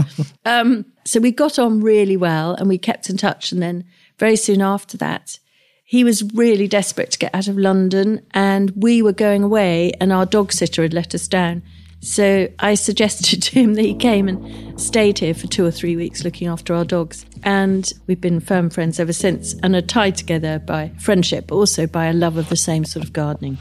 um, 0.45 0.85
so 1.05 1.19
we 1.19 1.31
got 1.31 1.59
on 1.59 1.81
really 1.81 2.17
well 2.17 2.55
and 2.55 2.67
we 2.67 2.77
kept 2.77 3.09
in 3.09 3.17
touch. 3.17 3.51
And 3.51 3.61
then 3.61 3.85
very 4.17 4.35
soon 4.35 4.61
after 4.61 4.97
that, 4.97 5.39
he 5.91 6.05
was 6.05 6.23
really 6.33 6.69
desperate 6.69 7.11
to 7.11 7.19
get 7.19 7.35
out 7.35 7.49
of 7.49 7.57
London 7.57 8.25
and 8.33 8.71
we 8.77 9.01
were 9.01 9.11
going 9.11 9.43
away 9.43 9.91
and 9.99 10.13
our 10.13 10.25
dog 10.25 10.53
sitter 10.53 10.83
had 10.83 10.93
let 10.93 11.13
us 11.13 11.27
down. 11.27 11.61
So 11.99 12.47
I 12.59 12.75
suggested 12.75 13.43
to 13.43 13.59
him 13.59 13.73
that 13.73 13.81
he 13.81 13.93
came 13.93 14.29
and 14.29 14.79
stayed 14.79 15.19
here 15.19 15.33
for 15.33 15.47
two 15.47 15.65
or 15.65 15.71
three 15.71 15.97
weeks 15.97 16.23
looking 16.23 16.47
after 16.47 16.73
our 16.73 16.85
dogs. 16.85 17.25
And 17.43 17.91
we've 18.07 18.21
been 18.21 18.39
firm 18.39 18.69
friends 18.69 19.01
ever 19.01 19.11
since 19.11 19.53
and 19.63 19.75
are 19.75 19.81
tied 19.81 20.15
together 20.15 20.59
by 20.59 20.93
friendship, 20.97 21.47
but 21.47 21.55
also 21.55 21.87
by 21.87 22.05
a 22.05 22.13
love 22.13 22.37
of 22.37 22.47
the 22.47 22.55
same 22.55 22.85
sort 22.85 23.03
of 23.03 23.11
gardening. 23.11 23.57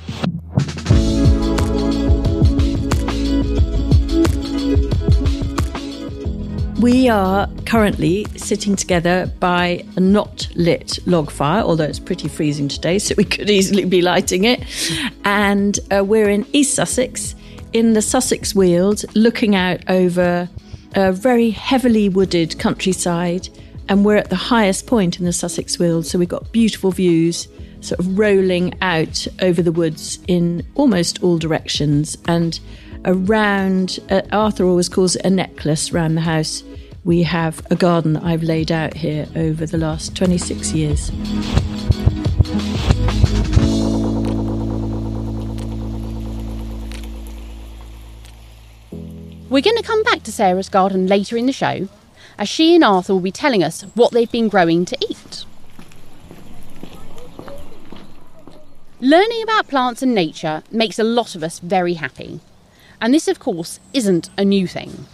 We 6.81 7.11
are 7.11 7.47
currently 7.67 8.25
sitting 8.37 8.75
together 8.75 9.31
by 9.39 9.85
a 9.97 10.01
not 10.01 10.49
lit 10.55 10.99
log 11.07 11.31
fire, 11.31 11.63
although 11.63 11.85
it's 11.85 11.99
pretty 11.99 12.27
freezing 12.27 12.69
today, 12.69 12.99
so 12.99 13.15
we 13.19 13.25
could 13.35 13.51
easily 13.51 13.85
be 13.85 14.01
lighting 14.01 14.45
it. 14.45 14.65
And 15.27 15.79
uh, 15.91 16.03
we're 16.03 16.31
in 16.31 16.47
East 16.55 16.75
Sussex 16.75 17.35
in 17.75 17.93
the 17.93 18.01
Sussex 18.01 18.55
Weald, 18.55 19.05
looking 19.15 19.55
out 19.55 19.83
over 19.91 20.49
a 20.95 21.13
very 21.13 21.51
heavily 21.51 22.09
wooded 22.09 22.59
countryside. 22.59 23.51
And 23.91 24.03
we're 24.03 24.17
at 24.17 24.31
the 24.31 24.37
highest 24.37 24.87
point 24.87 25.19
in 25.19 25.27
the 25.27 25.35
Sussex 25.35 25.79
Weald, 25.79 26.07
so 26.07 26.19
we've 26.19 26.29
got 26.31 26.51
beautiful 26.51 26.93
views 26.93 27.47
sort 27.81 28.01
of 28.01 28.19
rolling 28.19 28.75
out 28.81 29.27
over 29.43 29.61
the 29.61 29.73
woods 29.73 30.19
in 30.29 30.67
almost 30.77 31.23
all 31.23 31.37
directions. 31.37 32.17
And 32.27 32.59
around, 33.05 33.99
uh, 34.11 34.23
Arthur 34.33 34.65
always 34.65 34.89
calls 34.89 35.17
it 35.17 35.27
a 35.27 35.31
necklace 35.31 35.93
around 35.93 36.15
the 36.15 36.23
house. 36.23 36.63
We 37.03 37.23
have 37.23 37.67
a 37.71 37.77
garden 37.77 38.13
that 38.13 38.25
I've 38.25 38.43
laid 38.43 38.71
out 38.71 38.95
here 38.95 39.27
over 39.35 39.65
the 39.65 39.79
last 39.79 40.15
26 40.15 40.73
years. 40.73 41.11
We're 49.49 49.63
going 49.63 49.79
to 49.79 49.83
come 49.83 50.03
back 50.03 50.23
to 50.25 50.33
Sarah's 50.33 50.69
garden 50.69 51.07
later 51.07 51.39
in 51.39 51.47
the 51.47 51.53
show, 51.53 51.89
as 52.39 52.51
she 52.51 52.75
and 52.75 52.85
Arthur 52.85 53.15
will 53.15 53.21
be 53.21 53.33
telling 53.33 53.65
us 53.65 53.81
what 53.95 54.13
they've 54.13 54.31
been 54.31 54.49
growing 54.49 54.85
to 54.85 54.99
eat. 55.01 55.47
Learning 59.01 59.43
about 59.43 59.69
plants 59.69 60.03
and 60.03 60.15
nature 60.15 60.63
makes 60.71 60.99
a 60.99 61.05
lot 61.05 61.35
of 61.35 61.43
us 61.43 61.61
very 61.61 61.95
happy. 61.95 62.41
And 63.01 63.15
this, 63.15 63.27
of 63.27 63.39
course, 63.39 63.81
isn't 63.95 64.29
a 64.37 64.45
new 64.45 64.67
thing. 64.67 65.07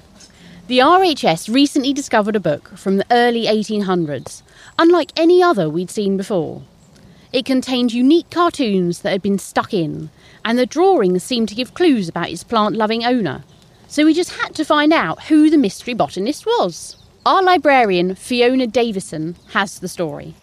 The 0.68 0.80
RHS 0.80 1.54
recently 1.54 1.92
discovered 1.92 2.34
a 2.34 2.40
book 2.40 2.76
from 2.76 2.96
the 2.96 3.06
early 3.12 3.44
1800s, 3.44 4.42
unlike 4.76 5.12
any 5.16 5.40
other 5.40 5.70
we'd 5.70 5.92
seen 5.92 6.16
before. 6.16 6.62
It 7.32 7.44
contained 7.44 7.92
unique 7.92 8.30
cartoons 8.30 9.02
that 9.02 9.12
had 9.12 9.22
been 9.22 9.38
stuck 9.38 9.72
in, 9.72 10.10
and 10.44 10.58
the 10.58 10.66
drawings 10.66 11.22
seemed 11.22 11.48
to 11.50 11.54
give 11.54 11.74
clues 11.74 12.08
about 12.08 12.30
its 12.30 12.42
plant 12.42 12.74
loving 12.74 13.04
owner. 13.04 13.44
So 13.86 14.04
we 14.04 14.12
just 14.12 14.40
had 14.40 14.56
to 14.56 14.64
find 14.64 14.92
out 14.92 15.26
who 15.26 15.50
the 15.50 15.56
mystery 15.56 15.94
botanist 15.94 16.44
was. 16.44 16.96
Our 17.24 17.44
librarian, 17.44 18.16
Fiona 18.16 18.66
Davison, 18.66 19.36
has 19.50 19.78
the 19.78 19.86
story. 19.86 20.34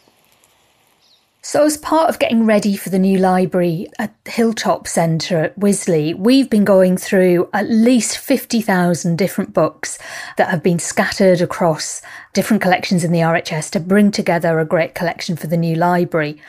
So, 1.46 1.66
as 1.66 1.76
part 1.76 2.08
of 2.08 2.20
getting 2.20 2.46
ready 2.46 2.78
for 2.78 2.90
the 2.90 2.98
new 2.98 3.20
library 3.20 3.90
at 4.00 4.16
Hilltop 4.24 4.88
Centre 4.88 5.44
at 5.44 5.60
Wisley, 5.60 6.18
we've 6.18 6.50
been 6.50 6.64
going 6.64 6.96
through 6.96 7.50
at 7.52 7.70
least 7.70 8.18
50,000 8.18 9.18
different 9.18 9.54
books 9.54 10.00
that 10.38 10.48
have 10.48 10.64
been 10.64 10.80
scattered 10.80 11.42
across 11.42 12.02
different 12.32 12.64
collections 12.64 13.04
in 13.04 13.12
the 13.12 13.20
RHS 13.20 13.72
to 13.72 13.82
bring 13.82 14.10
together 14.10 14.58
a 14.58 14.66
great 14.66 14.96
collection 14.96 15.36
for 15.36 15.48
the 15.48 15.58
new 15.58 15.76
library. 15.76 16.42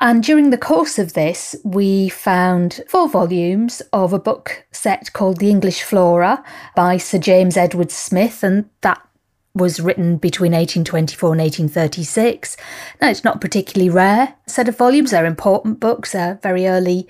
And 0.00 0.22
during 0.22 0.50
the 0.50 0.58
course 0.58 0.98
of 0.98 1.14
this, 1.14 1.56
we 1.64 2.10
found 2.10 2.82
four 2.86 3.08
volumes 3.08 3.80
of 3.90 4.12
a 4.12 4.18
book 4.18 4.66
set 4.70 5.14
called 5.14 5.38
The 5.38 5.48
English 5.48 5.82
Flora 5.82 6.44
by 6.76 6.98
Sir 6.98 7.16
James 7.16 7.56
Edward 7.56 7.90
Smith, 7.90 8.44
and 8.44 8.68
that 8.82 9.00
was 9.54 9.80
written 9.80 10.16
between 10.16 10.52
1824 10.52 11.32
and 11.32 11.40
1836. 11.40 12.56
Now, 13.00 13.10
it's 13.10 13.24
not 13.24 13.40
particularly 13.40 13.90
rare 13.90 14.34
set 14.46 14.68
of 14.68 14.78
volumes. 14.78 15.10
They're 15.10 15.26
important 15.26 15.80
books, 15.80 16.14
a 16.14 16.38
very 16.42 16.66
early 16.66 17.06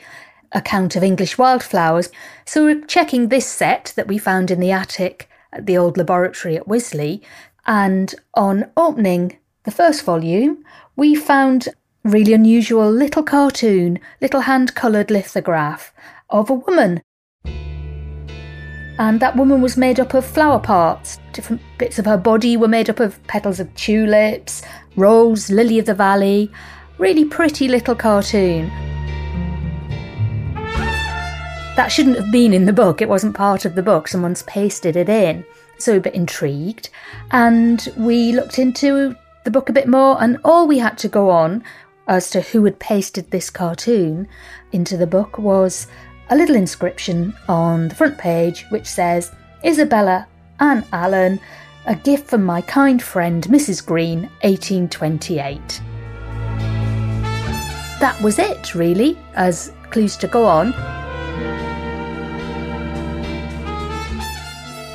account 0.50 0.96
of 0.96 1.02
English 1.02 1.38
wildflowers. 1.38 2.10
So 2.44 2.64
we're 2.64 2.84
checking 2.86 3.28
this 3.28 3.46
set 3.46 3.92
that 3.96 4.08
we 4.08 4.18
found 4.18 4.50
in 4.50 4.60
the 4.60 4.72
attic 4.72 5.28
at 5.52 5.66
the 5.66 5.78
old 5.78 5.96
laboratory 5.96 6.56
at 6.56 6.66
Wisley. 6.66 7.22
And 7.66 8.14
on 8.34 8.70
opening 8.76 9.38
the 9.62 9.70
first 9.70 10.04
volume, 10.04 10.64
we 10.96 11.14
found 11.14 11.68
really 12.04 12.32
unusual 12.32 12.90
little 12.90 13.22
cartoon, 13.22 14.00
little 14.20 14.40
hand 14.42 14.74
coloured 14.74 15.10
lithograph 15.10 15.92
of 16.28 16.50
a 16.50 16.54
woman 16.54 17.02
And 18.98 19.20
that 19.20 19.36
woman 19.36 19.62
was 19.62 19.76
made 19.76 19.98
up 19.98 20.14
of 20.14 20.24
flower 20.24 20.58
parts. 20.58 21.18
Different 21.32 21.60
bits 21.78 21.98
of 21.98 22.04
her 22.04 22.16
body 22.16 22.56
were 22.56 22.68
made 22.68 22.90
up 22.90 23.00
of 23.00 23.22
petals 23.26 23.58
of 23.58 23.74
tulips, 23.74 24.62
rose, 24.96 25.50
lily 25.50 25.78
of 25.78 25.86
the 25.86 25.94
valley. 25.94 26.50
Really 26.98 27.24
pretty 27.24 27.68
little 27.68 27.94
cartoon. 27.94 28.70
That 31.74 31.88
shouldn't 31.88 32.18
have 32.18 32.30
been 32.30 32.52
in 32.52 32.66
the 32.66 32.72
book, 32.72 33.00
it 33.00 33.08
wasn't 33.08 33.34
part 33.34 33.64
of 33.64 33.74
the 33.74 33.82
book, 33.82 34.06
someone's 34.06 34.42
pasted 34.42 34.94
it 34.94 35.08
in. 35.08 35.42
So 35.78 35.96
a 35.96 36.00
bit 36.00 36.14
intrigued, 36.14 36.90
and 37.30 37.88
we 37.96 38.32
looked 38.32 38.58
into 38.58 39.16
the 39.44 39.50
book 39.50 39.70
a 39.70 39.72
bit 39.72 39.88
more, 39.88 40.22
and 40.22 40.38
all 40.44 40.68
we 40.68 40.78
had 40.78 40.98
to 40.98 41.08
go 41.08 41.30
on 41.30 41.64
as 42.06 42.28
to 42.30 42.42
who 42.42 42.64
had 42.66 42.78
pasted 42.78 43.30
this 43.30 43.48
cartoon 43.48 44.28
into 44.70 44.98
the 44.98 45.06
book 45.06 45.38
was 45.38 45.86
a 46.32 46.34
little 46.34 46.56
inscription 46.56 47.36
on 47.46 47.88
the 47.88 47.94
front 47.94 48.16
page 48.16 48.64
which 48.70 48.86
says 48.86 49.32
Isabella 49.66 50.26
Ann 50.60 50.82
Allen, 50.90 51.38
a 51.84 51.94
gift 51.94 52.30
from 52.30 52.42
my 52.42 52.62
kind 52.62 53.02
friend 53.02 53.44
Mrs. 53.48 53.84
Green, 53.84 54.22
1828. 54.40 55.82
That 58.00 58.18
was 58.22 58.38
it, 58.38 58.74
really, 58.74 59.18
as 59.34 59.74
clues 59.90 60.16
to 60.16 60.26
go 60.26 60.46
on. 60.46 60.72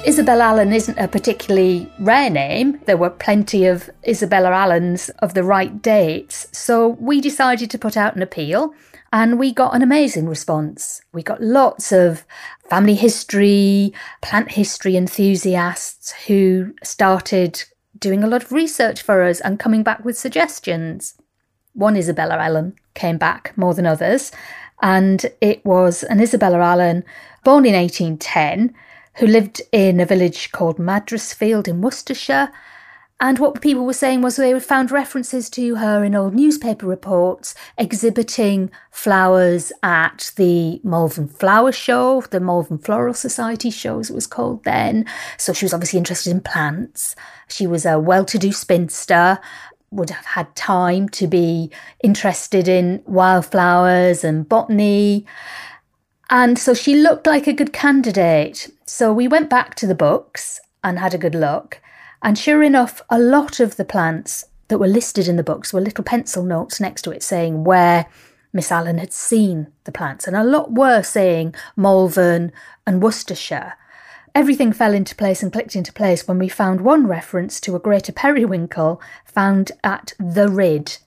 Isabel 0.08 0.42
Allen 0.42 0.74
isn't 0.74 0.98
a 0.98 1.08
particularly 1.08 1.92
rare 2.00 2.32
name. 2.32 2.80
There 2.86 2.98
were 2.98 3.12
plenty 3.12 3.66
of 3.66 3.92
Isabella 4.08 4.50
Allens 4.50 5.10
of 5.20 5.36
the 5.36 5.44
right 5.44 5.84
dates. 5.84 6.48
So 6.52 6.98
we 7.00 7.22
decided 7.22 7.70
to 7.70 7.78
put 7.78 7.96
out 7.96 8.16
an 8.16 8.24
appeal 8.24 8.74
and 9.12 9.40
we 9.40 9.54
got 9.54 9.76
an 9.76 9.82
amazing 9.82 10.28
response. 10.28 11.02
We 11.14 11.24
got 11.24 11.42
lots 11.42 11.92
of 11.92 12.26
family 12.70 12.96
history, 12.96 13.94
plant 14.22 14.52
history 14.52 14.96
enthusiasts 14.96 16.12
who 16.28 16.74
started 16.84 17.64
doing 17.98 18.24
a 18.24 18.28
lot 18.28 18.44
of 18.44 18.52
research 18.52 19.02
for 19.02 19.24
us 19.24 19.40
and 19.40 19.60
coming 19.60 19.84
back 19.84 20.04
with 20.04 20.18
suggestions. 20.18 21.16
One 21.74 21.96
Isabella 21.96 22.38
Allen 22.38 22.76
came 22.94 23.18
back 23.18 23.54
more 23.56 23.74
than 23.74 23.86
others, 23.86 24.32
and 24.82 25.26
it 25.42 25.66
was 25.66 26.04
an 26.04 26.20
Isabella 26.20 26.60
Allen 26.60 27.04
born 27.44 27.66
in 27.66 27.74
1810 27.74 28.74
who 29.16 29.28
lived 29.28 29.62
in 29.72 30.00
a 30.00 30.06
village 30.06 30.52
called 30.52 30.78
Madresfield 30.78 31.68
in 31.68 31.82
Worcestershire. 31.82 32.52
And 33.20 33.40
what 33.40 33.62
people 33.62 33.84
were 33.84 33.94
saying 33.94 34.22
was 34.22 34.36
they 34.36 34.58
found 34.60 34.92
references 34.92 35.50
to 35.52 35.76
her 35.76 36.04
in 36.04 36.14
old 36.14 36.36
newspaper 36.36 36.86
reports 36.86 37.56
exhibiting 37.76 38.70
flowers 38.92 39.72
at 39.82 40.32
the 40.36 40.80
Malvern 40.84 41.28
Flower 41.28 41.72
Show, 41.72 42.22
the 42.30 42.40
Malvern 42.40 42.78
Floral 42.78 43.16
Society 43.16 43.72
show, 43.72 44.00
as 44.00 44.12
it 44.12 44.14
was 44.14 44.28
called 44.28 44.64
then. 44.66 45.04
So 45.38 45.52
she 45.52 45.66
was 45.66 45.74
obviously 45.74 45.98
interested 45.98 46.30
in 46.30 46.42
plants. 46.42 47.16
She 47.48 47.66
was 47.66 47.88
a 47.88 47.98
well 47.98 48.24
to 48.26 48.38
do 48.38 48.52
spinster, 48.52 49.40
would 49.90 50.12
have 50.12 50.26
had 50.26 50.56
time 50.56 51.10
to 51.10 51.26
be 51.26 51.72
interested 52.04 52.68
in 52.68 53.02
wildflowers 53.08 54.24
and 54.24 54.48
botany. 54.48 55.26
And 56.30 56.60
so 56.60 56.76
she 56.76 56.94
looked 56.94 57.26
like 57.26 57.48
a 57.48 57.54
good 57.54 57.74
candidate. 57.74 58.70
So 58.86 59.12
we 59.12 59.28
went 59.28 59.50
back 59.50 59.74
to 59.76 59.88
the 59.88 59.96
books 59.96 60.60
and 60.84 61.00
had 61.00 61.16
a 61.16 61.18
good 61.18 61.34
look. 61.34 61.82
And 62.22 62.38
sure 62.38 62.64
enough, 62.64 63.02
a 63.10 63.20
lot 63.20 63.60
of 63.60 63.78
the 63.78 63.86
plants 63.86 64.46
that 64.68 64.80
were 64.80 64.88
listed 64.88 65.28
in 65.28 65.36
the 65.36 65.44
books 65.44 65.72
were 65.72 65.82
little 65.82 66.04
pencil 66.04 66.44
notes 66.44 66.80
next 66.80 67.04
to 67.04 67.12
it 67.12 67.24
saying 67.24 67.64
where 67.64 68.08
Miss 68.54 68.72
Allen 68.72 68.98
had 68.98 69.14
seen 69.14 69.68
the 69.84 69.92
plants. 69.92 70.28
And 70.28 70.36
a 70.36 70.44
lot 70.44 70.72
were 70.72 71.04
saying 71.04 71.56
Malvern 71.76 72.52
and 72.86 73.02
Worcestershire. 73.02 73.74
Everything 74.34 74.72
fell 74.72 74.94
into 74.94 75.16
place 75.16 75.42
and 75.42 75.52
clicked 75.52 75.76
into 75.76 75.94
place 75.94 76.28
when 76.28 76.38
we 76.38 76.50
found 76.50 76.82
one 76.82 77.08
reference 77.08 77.60
to 77.62 77.76
a 77.76 77.80
greater 77.80 78.12
periwinkle 78.12 79.02
found 79.26 79.72
at 79.84 80.14
the 80.20 80.48
Rid. 80.48 80.98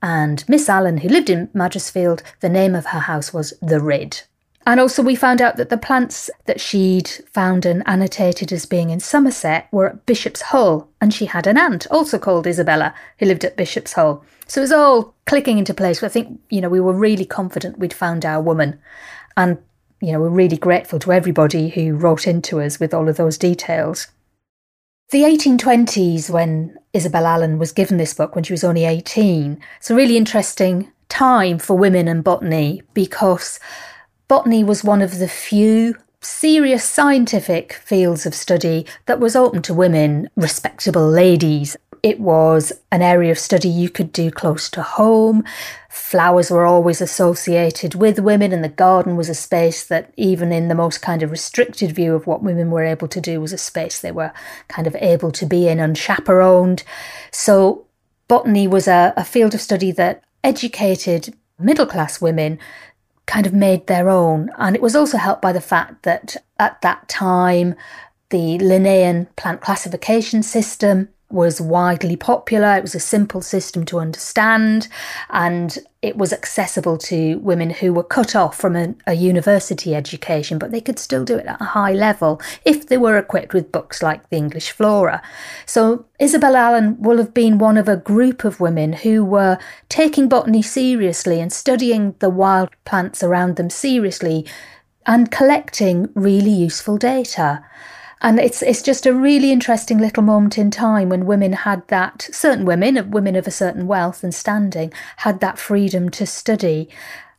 And 0.00 0.44
Miss 0.48 0.68
Allen, 0.68 0.98
who 0.98 1.08
lived 1.08 1.30
in 1.30 1.48
Madresfield, 1.48 2.22
the 2.40 2.48
name 2.48 2.74
of 2.74 2.86
her 2.86 3.00
house 3.00 3.32
was 3.32 3.54
the 3.60 3.80
Rid. 3.80 4.22
And 4.64 4.78
also, 4.78 5.02
we 5.02 5.16
found 5.16 5.42
out 5.42 5.56
that 5.56 5.70
the 5.70 5.76
plants 5.76 6.30
that 6.44 6.60
she'd 6.60 7.08
found 7.32 7.66
and 7.66 7.82
annotated 7.86 8.52
as 8.52 8.64
being 8.64 8.90
in 8.90 9.00
Somerset 9.00 9.66
were 9.72 9.88
at 9.88 10.06
Bishop's 10.06 10.42
Hull, 10.42 10.88
and 11.00 11.12
she 11.12 11.26
had 11.26 11.46
an 11.48 11.58
aunt, 11.58 11.86
also 11.90 12.18
called 12.18 12.46
Isabella, 12.46 12.94
who 13.18 13.26
lived 13.26 13.44
at 13.44 13.56
Bishop's 13.56 13.94
Hull. 13.94 14.24
So 14.46 14.60
it 14.60 14.64
was 14.64 14.72
all 14.72 15.14
clicking 15.26 15.58
into 15.58 15.74
place. 15.74 16.02
I 16.02 16.08
think, 16.08 16.40
you 16.48 16.60
know, 16.60 16.68
we 16.68 16.78
were 16.78 16.92
really 16.92 17.24
confident 17.24 17.78
we'd 17.78 17.92
found 17.92 18.24
our 18.24 18.40
woman. 18.40 18.78
And, 19.36 19.58
you 20.00 20.12
know, 20.12 20.20
we're 20.20 20.28
really 20.28 20.56
grateful 20.56 20.98
to 21.00 21.12
everybody 21.12 21.70
who 21.70 21.94
wrote 21.94 22.26
into 22.26 22.60
us 22.60 22.78
with 22.78 22.94
all 22.94 23.08
of 23.08 23.16
those 23.16 23.38
details. 23.38 24.08
The 25.10 25.22
1820s, 25.22 26.30
when 26.30 26.76
Isabel 26.92 27.26
Allen 27.26 27.58
was 27.58 27.72
given 27.72 27.96
this 27.96 28.14
book 28.14 28.34
when 28.34 28.44
she 28.44 28.52
was 28.52 28.64
only 28.64 28.84
18, 28.84 29.60
it's 29.78 29.90
a 29.90 29.94
really 29.94 30.16
interesting 30.16 30.92
time 31.08 31.58
for 31.58 31.76
women 31.76 32.08
and 32.08 32.24
botany 32.24 32.82
because 32.94 33.58
botany 34.32 34.64
was 34.64 34.82
one 34.82 35.02
of 35.02 35.18
the 35.18 35.28
few 35.28 35.94
serious 36.22 36.82
scientific 36.88 37.74
fields 37.74 38.24
of 38.24 38.34
study 38.34 38.86
that 39.04 39.20
was 39.20 39.36
open 39.36 39.60
to 39.60 39.74
women, 39.74 40.26
respectable 40.36 41.06
ladies. 41.06 41.76
It 42.02 42.18
was 42.18 42.72
an 42.90 43.02
area 43.02 43.30
of 43.30 43.38
study 43.38 43.68
you 43.68 43.90
could 43.90 44.10
do 44.10 44.30
close 44.30 44.70
to 44.70 44.82
home. 44.82 45.44
Flowers 45.90 46.50
were 46.50 46.64
always 46.64 47.02
associated 47.02 47.94
with 47.94 48.20
women, 48.20 48.52
and 48.52 48.64
the 48.64 48.70
garden 48.70 49.18
was 49.18 49.28
a 49.28 49.34
space 49.34 49.84
that, 49.84 50.14
even 50.16 50.50
in 50.50 50.68
the 50.68 50.74
most 50.74 51.02
kind 51.02 51.22
of 51.22 51.30
restricted 51.30 51.94
view 51.94 52.14
of 52.14 52.26
what 52.26 52.42
women 52.42 52.70
were 52.70 52.84
able 52.84 53.08
to 53.08 53.20
do, 53.20 53.38
was 53.38 53.52
a 53.52 53.58
space 53.58 54.00
they 54.00 54.12
were 54.12 54.32
kind 54.66 54.86
of 54.86 54.96
able 54.98 55.30
to 55.32 55.44
be 55.44 55.68
in 55.68 55.78
unchaperoned. 55.78 56.84
So, 57.32 57.84
botany 58.28 58.66
was 58.66 58.88
a, 58.88 59.12
a 59.14 59.24
field 59.24 59.52
of 59.52 59.60
study 59.60 59.92
that 59.92 60.24
educated 60.42 61.34
middle 61.58 61.86
class 61.86 62.18
women 62.18 62.58
kind 63.32 63.46
of 63.46 63.54
made 63.54 63.86
their 63.86 64.10
own. 64.10 64.50
And 64.58 64.76
it 64.76 64.82
was 64.82 64.94
also 64.94 65.16
helped 65.16 65.40
by 65.40 65.52
the 65.52 65.60
fact 65.60 66.02
that 66.02 66.36
at 66.58 66.82
that 66.82 67.08
time, 67.08 67.74
the 68.28 68.58
Linnaean 68.58 69.26
plant 69.36 69.62
classification 69.62 70.42
system 70.42 71.08
was 71.32 71.60
widely 71.60 72.16
popular. 72.16 72.76
It 72.76 72.82
was 72.82 72.94
a 72.94 73.00
simple 73.00 73.40
system 73.40 73.84
to 73.86 73.98
understand, 73.98 74.88
and 75.30 75.78
it 76.02 76.16
was 76.16 76.32
accessible 76.32 76.98
to 76.98 77.38
women 77.38 77.70
who 77.70 77.92
were 77.92 78.02
cut 78.02 78.34
off 78.34 78.56
from 78.56 78.76
a, 78.76 78.94
a, 79.06 79.14
university 79.14 79.94
education, 79.94 80.58
but 80.58 80.72
they 80.72 80.80
could 80.80 80.98
still 80.98 81.24
do 81.24 81.36
it 81.36 81.46
at 81.46 81.60
a 81.60 81.64
high 81.64 81.92
level 81.92 82.40
if 82.64 82.86
they 82.86 82.98
were 82.98 83.16
equipped 83.16 83.54
with 83.54 83.72
books 83.72 84.02
like 84.02 84.28
the 84.28 84.36
English 84.36 84.72
Flora. 84.72 85.22
So, 85.64 86.06
Isabel 86.18 86.56
Allen 86.56 87.00
will 87.00 87.18
have 87.18 87.32
been 87.32 87.58
one 87.58 87.76
of 87.76 87.88
a 87.88 87.96
group 87.96 88.44
of 88.44 88.60
women 88.60 88.92
who 88.92 89.24
were 89.24 89.58
taking 89.88 90.28
botany 90.28 90.62
seriously 90.62 91.40
and 91.40 91.52
studying 91.52 92.14
the 92.18 92.30
wild 92.30 92.70
plants 92.84 93.22
around 93.22 93.56
them 93.56 93.70
seriously 93.70 94.46
and 95.06 95.30
collecting 95.30 96.08
really 96.14 96.50
useful 96.50 96.96
data. 96.96 97.64
And 98.22 98.38
it's 98.38 98.62
it's 98.62 98.82
just 98.82 99.04
a 99.04 99.12
really 99.12 99.50
interesting 99.50 99.98
little 99.98 100.22
moment 100.22 100.56
in 100.56 100.70
time 100.70 101.08
when 101.08 101.26
women 101.26 101.52
had 101.52 101.86
that 101.88 102.28
certain 102.30 102.64
women, 102.64 103.10
women 103.10 103.34
of 103.34 103.48
a 103.48 103.50
certain 103.50 103.88
wealth 103.88 104.22
and 104.22 104.32
standing, 104.32 104.92
had 105.18 105.40
that 105.40 105.58
freedom 105.58 106.08
to 106.10 106.24
study. 106.24 106.88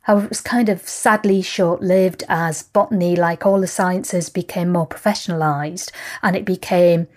However, 0.02 0.26
it 0.26 0.28
was 0.28 0.42
kind 0.42 0.68
of 0.68 0.86
sadly 0.86 1.40
short 1.40 1.80
lived 1.80 2.22
as 2.28 2.62
botany, 2.62 3.16
like 3.16 3.46
all 3.46 3.62
the 3.62 3.66
sciences, 3.66 4.28
became 4.28 4.70
more 4.70 4.86
professionalised 4.86 5.90
and 6.22 6.36
it 6.36 6.44
became 6.44 7.08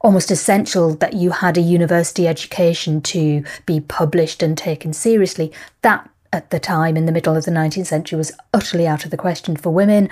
almost 0.00 0.30
essential 0.30 0.94
that 0.94 1.14
you 1.14 1.30
had 1.30 1.58
a 1.58 1.60
university 1.60 2.28
education 2.28 3.00
to 3.00 3.42
be 3.66 3.80
published 3.80 4.40
and 4.40 4.56
taken 4.56 4.92
seriously. 4.92 5.52
That 5.82 6.08
at 6.32 6.50
the 6.50 6.60
time 6.60 6.96
in 6.96 7.06
the 7.06 7.12
middle 7.12 7.36
of 7.36 7.44
the 7.44 7.50
19th 7.50 7.86
century 7.86 8.16
was 8.16 8.30
utterly 8.54 8.86
out 8.86 9.04
of 9.04 9.10
the 9.10 9.16
question 9.16 9.56
for 9.56 9.70
women. 9.70 10.08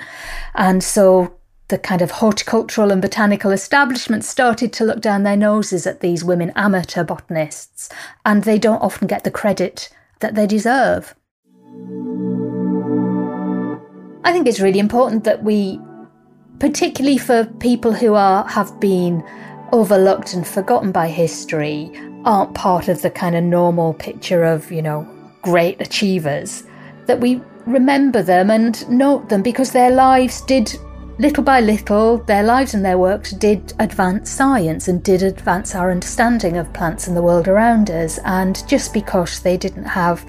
And 0.55 0.83
so 0.83 1.37
the 1.67 1.77
kind 1.77 2.01
of 2.01 2.11
horticultural 2.11 2.91
and 2.91 3.01
botanical 3.01 3.51
establishments 3.51 4.29
started 4.29 4.71
to 4.73 4.83
look 4.83 5.01
down 5.01 5.23
their 5.23 5.37
noses 5.37 5.87
at 5.87 5.99
these 5.99 6.23
women 6.23 6.51
amateur 6.55 7.03
botanists, 7.03 7.89
and 8.25 8.43
they 8.43 8.59
don't 8.59 8.81
often 8.81 9.07
get 9.07 9.23
the 9.23 9.31
credit 9.31 9.89
that 10.19 10.35
they 10.35 10.45
deserve. 10.45 11.15
I 14.23 14.31
think 14.31 14.47
it's 14.47 14.59
really 14.59 14.79
important 14.79 15.23
that 15.23 15.43
we, 15.43 15.79
particularly 16.59 17.17
for 17.17 17.45
people 17.59 17.93
who 17.93 18.13
are 18.13 18.47
have 18.47 18.79
been 18.79 19.23
overlooked 19.71 20.33
and 20.33 20.47
forgotten 20.47 20.91
by 20.91 21.07
history, 21.07 21.91
aren't 22.25 22.53
part 22.53 22.87
of 22.87 23.01
the 23.01 23.09
kind 23.09 23.35
of 23.35 23.43
normal 23.43 23.93
picture 23.95 24.43
of, 24.43 24.71
you 24.71 24.81
know, 24.81 25.07
great 25.41 25.79
achievers, 25.81 26.63
that 27.07 27.19
we 27.19 27.41
remember 27.65 28.21
them 28.21 28.51
and 28.51 28.87
note 28.89 29.29
them 29.29 29.41
because 29.41 29.71
their 29.71 29.91
lives 29.91 30.41
did 30.41 30.75
little 31.17 31.43
by 31.43 31.61
little, 31.61 32.17
their 32.17 32.43
lives 32.43 32.73
and 32.73 32.83
their 32.83 32.97
works 32.97 33.31
did 33.31 33.73
advance 33.79 34.29
science 34.29 34.87
and 34.87 35.03
did 35.03 35.23
advance 35.23 35.75
our 35.75 35.91
understanding 35.91 36.57
of 36.57 36.71
plants 36.73 37.07
and 37.07 37.15
the 37.15 37.21
world 37.21 37.47
around 37.47 37.89
us. 37.89 38.19
And 38.25 38.67
just 38.67 38.93
because 38.93 39.39
they 39.39 39.57
didn't 39.57 39.85
have 39.85 40.25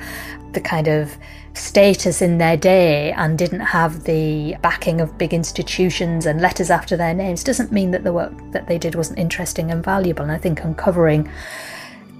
the 0.53 0.61
kind 0.61 0.89
of 0.89 1.17
status 1.55 2.23
in 2.23 2.39
their 2.39 2.57
day 2.57 3.13
and 3.13 3.39
didn't 3.39 3.61
have 3.61 4.05
the 4.05 4.57
backing 4.63 5.01
of 5.01 5.19
big 5.19 5.33
institutions 5.33 6.27
and 6.27 6.41
letters 6.41 6.71
after 6.71 6.97
their 6.97 7.15
names 7.15 7.43
doesn't 7.43 7.73
mean 7.73 7.91
that 7.91 8.05
the 8.05 8.13
work 8.13 8.33
that 8.53 8.67
they 8.67 8.79
did 8.79 8.95
wasn't 8.95 9.19
interesting 9.19 9.71
and 9.71 9.83
valuable. 9.83 10.23
And 10.23 10.33
I 10.33 10.39
think 10.39 10.63
uncovering 10.63 11.31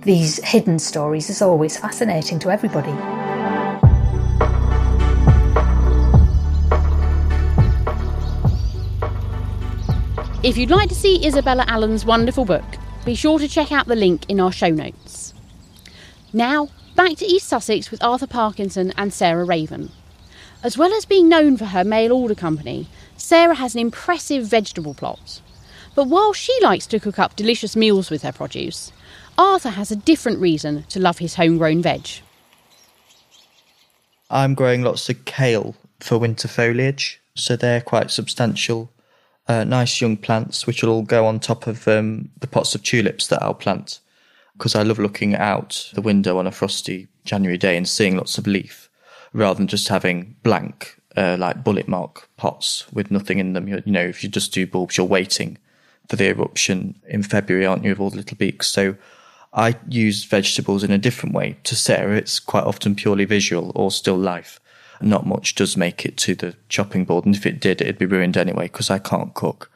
these 0.03 0.43
hidden 0.45 0.79
stories 0.79 1.31
is 1.31 1.43
always 1.43 1.77
fascinating 1.77 2.39
to 2.41 2.51
everybody. 2.51 3.26
If 10.47 10.57
you'd 10.57 10.71
like 10.71 10.89
to 10.91 10.95
see 10.95 11.27
Isabella 11.27 11.65
Allen's 11.67 12.07
wonderful 12.07 12.45
book, 12.45 12.63
be 13.05 13.17
sure 13.17 13.41
to 13.41 13.49
check 13.49 13.73
out 13.73 13.89
the 13.89 13.97
link 13.97 14.31
in 14.31 14.39
our 14.39 14.53
show 14.53 14.69
notes. 14.69 15.35
Now, 16.33 16.69
back 16.95 17.17
to 17.17 17.27
East 17.27 17.49
Sussex 17.49 17.91
with 17.91 18.01
Arthur 18.01 18.29
Parkinson 18.29 18.93
and 18.97 19.13
Sarah 19.13 19.45
Raven. 19.45 19.91
As 20.63 20.79
well 20.79 20.95
as 20.95 21.05
being 21.05 21.29
known 21.29 21.57
for 21.57 21.65
her 21.65 21.83
mail 21.83 22.13
order 22.13 22.37
company, 22.37 22.87
Sarah 23.17 23.57
has 23.57 23.75
an 23.75 23.81
impressive 23.81 24.47
vegetable 24.47 24.95
plot. 24.95 25.41
But 25.97 26.07
while 26.07 26.33
she 26.33 26.57
likes 26.63 26.87
to 26.87 27.01
cook 27.01 27.19
up 27.19 27.35
delicious 27.35 27.75
meals 27.75 28.09
with 28.09 28.23
her 28.23 28.31
produce, 28.31 28.93
Arthur 29.37 29.71
has 29.71 29.91
a 29.91 29.97
different 29.97 30.39
reason 30.39 30.85
to 30.91 31.01
love 31.01 31.19
his 31.19 31.35
homegrown 31.35 31.83
veg. 31.83 32.09
I'm 34.31 34.55
growing 34.55 34.83
lots 34.83 35.09
of 35.09 35.25
kale 35.25 35.75
for 35.99 36.19
winter 36.19 36.47
foliage, 36.47 37.21
so 37.35 37.57
they're 37.57 37.81
quite 37.81 38.13
substantial 38.13 38.93
uh, 39.49 39.65
nice 39.65 40.01
young 40.01 40.17
plants, 40.17 40.67
which 40.67 40.83
will 40.83 40.91
all 40.91 41.03
go 41.03 41.27
on 41.27 41.39
top 41.39 41.67
of 41.67 41.87
um, 41.87 42.31
the 42.41 42.47
pots 42.47 42.75
of 42.75 42.83
tulips 42.83 43.29
that 43.29 43.43
I'll 43.43 43.55
plant. 43.55 44.01
Because 44.55 44.75
I 44.75 44.83
love 44.83 44.99
looking 44.99 45.35
out 45.35 45.91
the 45.95 46.01
window 46.01 46.39
on 46.39 46.47
a 46.47 46.53
frosty 46.53 47.09
January 47.25 47.59
day 47.59 47.77
and 47.77 47.89
seeing 47.89 48.17
lots 48.17 48.39
of 48.39 48.47
leaf, 48.47 48.89
rather 49.33 49.59
than 49.59 49.67
just 49.67 49.89
having 49.89 50.37
blank, 50.43 50.99
uh, 51.17 51.37
like 51.39 51.63
bullet 51.63 51.89
mark 51.89 52.29
pots 52.37 52.91
with 52.93 53.11
nothing 53.11 53.39
in 53.39 53.53
them. 53.53 53.69
you 53.69 53.83
you 53.85 53.93
know, 53.93 54.05
if 54.05 54.23
you 54.23 54.31
just 54.31 54.53
do 54.53 54.67
bulbs, 54.67 54.97
you're 54.97 55.07
waiting 55.07 55.59
for 56.09 56.17
the 56.17 56.29
eruption 56.29 57.01
in 57.07 57.23
February, 57.23 57.67
aren't 57.67 57.85
you, 57.85 57.91
with 57.91 58.01
all 58.01 58.11
the 58.11 58.17
little 58.17 58.37
beaks? 58.37 58.69
So 58.69 58.97
I 59.53 59.77
use 59.89 60.25
vegetables 60.25 60.83
in 60.83 60.91
a 60.91 60.99
different 60.99 61.35
way. 61.35 61.57
To 61.65 61.77
Sarah, 61.77 62.17
it's 62.17 62.41
quite 62.41 62.65
often 62.65 62.95
purely 62.95 63.25
visual 63.27 63.73
or 63.75 63.91
still 63.91 64.17
life 64.17 64.59
not 65.01 65.27
much 65.27 65.55
does 65.55 65.77
make 65.77 66.05
it 66.05 66.17
to 66.19 66.35
the 66.35 66.57
chopping 66.69 67.05
board. 67.05 67.27
And 67.27 67.35
if 67.35 67.47
it 67.47 67.61
did, 67.61 67.81
it'd 67.81 67.99
be 67.99 68.07
ruined 68.07 68.37
anyway 68.37 68.65
because 68.65 68.91
I 68.91 68.99
can't 68.99 69.35
cook. 69.35 69.71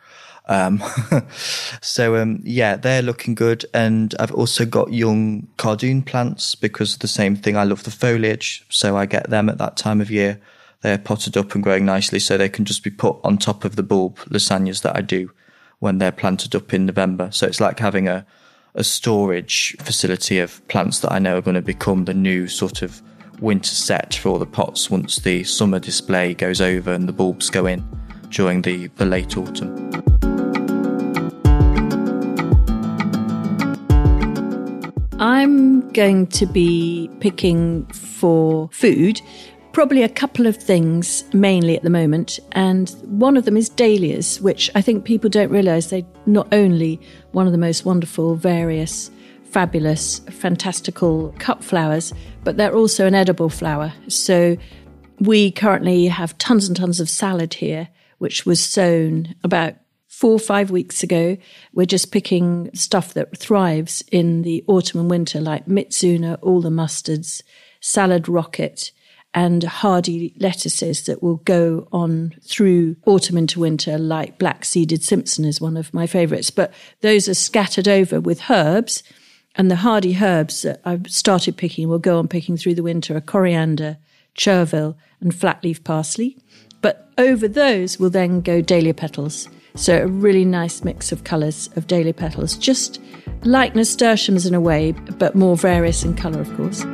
Um, 0.46 0.83
so, 1.80 2.16
um, 2.16 2.40
yeah, 2.42 2.76
they're 2.76 3.02
looking 3.02 3.35
good. 3.35 3.64
And 3.72 4.14
I've 4.18 4.35
also 4.35 4.66
got 4.66 4.92
young 4.92 5.46
cardoon 5.56 6.02
plants 6.02 6.54
because 6.54 6.98
the 6.98 7.09
same 7.09 7.37
thing. 7.37 7.56
I 7.56 7.64
love 7.64 7.85
the 7.85 7.90
foliage. 7.90 8.64
So 8.68 8.96
I 8.96 9.06
get 9.06 9.30
them 9.30 9.48
at 9.48 9.59
that 9.59 9.76
time 9.76 10.00
of 10.00 10.11
year. 10.11 10.40
They're 10.83 10.98
potted 10.98 11.37
up 11.37 11.54
and 11.54 11.62
growing 11.62 11.85
nicely. 11.85 12.18
So 12.18 12.37
they 12.37 12.48
can 12.48 12.64
just 12.64 12.83
be 12.83 12.90
put 12.90 13.18
on 13.22 13.38
top 13.38 13.64
of 13.64 13.76
the 13.76 13.83
bulb 13.83 14.18
lasagnas 14.30 14.83
that 14.83 14.96
I 14.96 15.02
do 15.02 15.30
when 15.78 15.98
they're 15.98 16.12
planted 16.12 16.54
up 16.54 16.74
in 16.74 16.87
November. 16.87 17.30
So 17.33 17.46
it's 17.46 17.61
like 17.61 17.78
having 17.78 18.09
a, 18.09 18.26
a 18.74 18.85
storage 18.85 19.76
facility 19.80 20.38
of 20.38 20.66
plants 20.68 21.00
that 21.00 21.12
I 21.12 21.18
know 21.18 21.38
are 21.38 21.42
going 21.42 21.54
to 21.54 21.62
become 21.62 22.04
the 22.04 22.14
new 22.14 22.48
sort 22.48 22.83
of 22.83 23.02
winter 23.40 23.74
set 23.74 24.14
for 24.14 24.38
the 24.38 24.46
pots 24.46 24.90
once 24.90 25.16
the 25.16 25.44
summer 25.44 25.79
display 25.79 26.35
goes 26.35 26.61
over 26.61 26.92
and 26.92 27.09
the 27.09 27.12
bulbs 27.12 27.50
go 27.50 27.66
in 27.66 27.85
during 28.29 28.62
the, 28.62 28.87
the 28.96 29.05
late 29.05 29.37
autumn. 29.37 29.90
I'm 35.18 35.90
going 35.92 36.29
to 36.29 36.46
be 36.46 37.11
picking 37.20 37.85
for 37.87 38.68
food 38.72 39.20
probably 39.72 40.03
a 40.03 40.09
couple 40.09 40.46
of 40.46 40.57
things 40.57 41.24
mainly 41.33 41.76
at 41.76 41.83
the 41.83 41.90
moment 41.90 42.40
and 42.53 42.90
one 43.05 43.37
of 43.37 43.44
them 43.44 43.57
is 43.57 43.68
dahlias 43.68 44.40
which 44.40 44.68
i 44.74 44.83
think 44.83 45.05
people 45.05 45.31
don't 45.31 45.50
realize 45.50 45.90
they're 45.90 46.03
not 46.26 46.48
only 46.53 47.00
one 47.33 47.46
of 47.46 47.53
the 47.53 47.59
most 47.59 47.85
wonderful 47.85 48.35
various 48.35 49.11
fabulous, 49.50 50.20
fantastical 50.30 51.34
cut 51.38 51.62
flowers, 51.62 52.12
but 52.44 52.56
they're 52.56 52.74
also 52.74 53.06
an 53.06 53.14
edible 53.14 53.48
flower. 53.48 53.92
So 54.08 54.56
we 55.18 55.50
currently 55.50 56.06
have 56.06 56.38
tons 56.38 56.68
and 56.68 56.76
tons 56.76 57.00
of 57.00 57.10
salad 57.10 57.54
here, 57.54 57.88
which 58.18 58.46
was 58.46 58.62
sown 58.62 59.34
about 59.44 59.74
four 60.06 60.32
or 60.32 60.38
five 60.38 60.70
weeks 60.70 61.02
ago. 61.02 61.36
We're 61.72 61.86
just 61.86 62.12
picking 62.12 62.70
stuff 62.74 63.14
that 63.14 63.36
thrives 63.36 64.02
in 64.10 64.42
the 64.42 64.64
autumn 64.66 65.00
and 65.00 65.10
winter, 65.10 65.40
like 65.40 65.66
mizuna, 65.66 66.38
all 66.42 66.60
the 66.60 66.70
mustards, 66.70 67.42
salad 67.80 68.28
rocket, 68.28 68.92
and 69.32 69.62
hardy 69.62 70.34
lettuces 70.40 71.04
that 71.06 71.22
will 71.22 71.36
go 71.36 71.86
on 71.92 72.34
through 72.42 72.96
autumn 73.06 73.36
into 73.36 73.60
winter, 73.60 73.96
like 73.96 74.38
black 74.38 74.64
seeded 74.64 75.04
Simpson 75.04 75.44
is 75.44 75.60
one 75.60 75.76
of 75.76 75.94
my 75.94 76.06
favourites. 76.06 76.50
But 76.50 76.72
those 77.00 77.28
are 77.28 77.34
scattered 77.34 77.86
over 77.86 78.20
with 78.20 78.50
herbs 78.50 79.02
and 79.56 79.70
the 79.70 79.76
hardy 79.76 80.16
herbs 80.20 80.62
that 80.62 80.80
I've 80.84 81.10
started 81.10 81.56
picking 81.56 81.88
will 81.88 81.98
go 81.98 82.18
on 82.18 82.28
picking 82.28 82.56
through 82.56 82.74
the 82.74 82.82
winter 82.82 83.16
are 83.16 83.20
coriander, 83.20 83.98
chervil, 84.34 84.96
and 85.20 85.34
flat 85.34 85.62
leaf 85.64 85.82
parsley. 85.82 86.36
But 86.80 87.10
over 87.18 87.48
those 87.48 87.98
will 87.98 88.10
then 88.10 88.40
go 88.40 88.60
dahlia 88.60 88.94
petals. 88.94 89.48
So 89.74 90.02
a 90.02 90.06
really 90.06 90.44
nice 90.44 90.82
mix 90.82 91.12
of 91.12 91.24
colours 91.24 91.68
of 91.76 91.86
dahlia 91.86 92.14
petals, 92.14 92.56
just 92.56 93.00
like 93.42 93.74
nasturtiums 93.74 94.46
in 94.46 94.54
a 94.54 94.60
way, 94.60 94.92
but 94.92 95.34
more 95.34 95.56
various 95.56 96.04
in 96.04 96.14
colour, 96.14 96.40
of 96.40 96.54
course. 96.56 96.84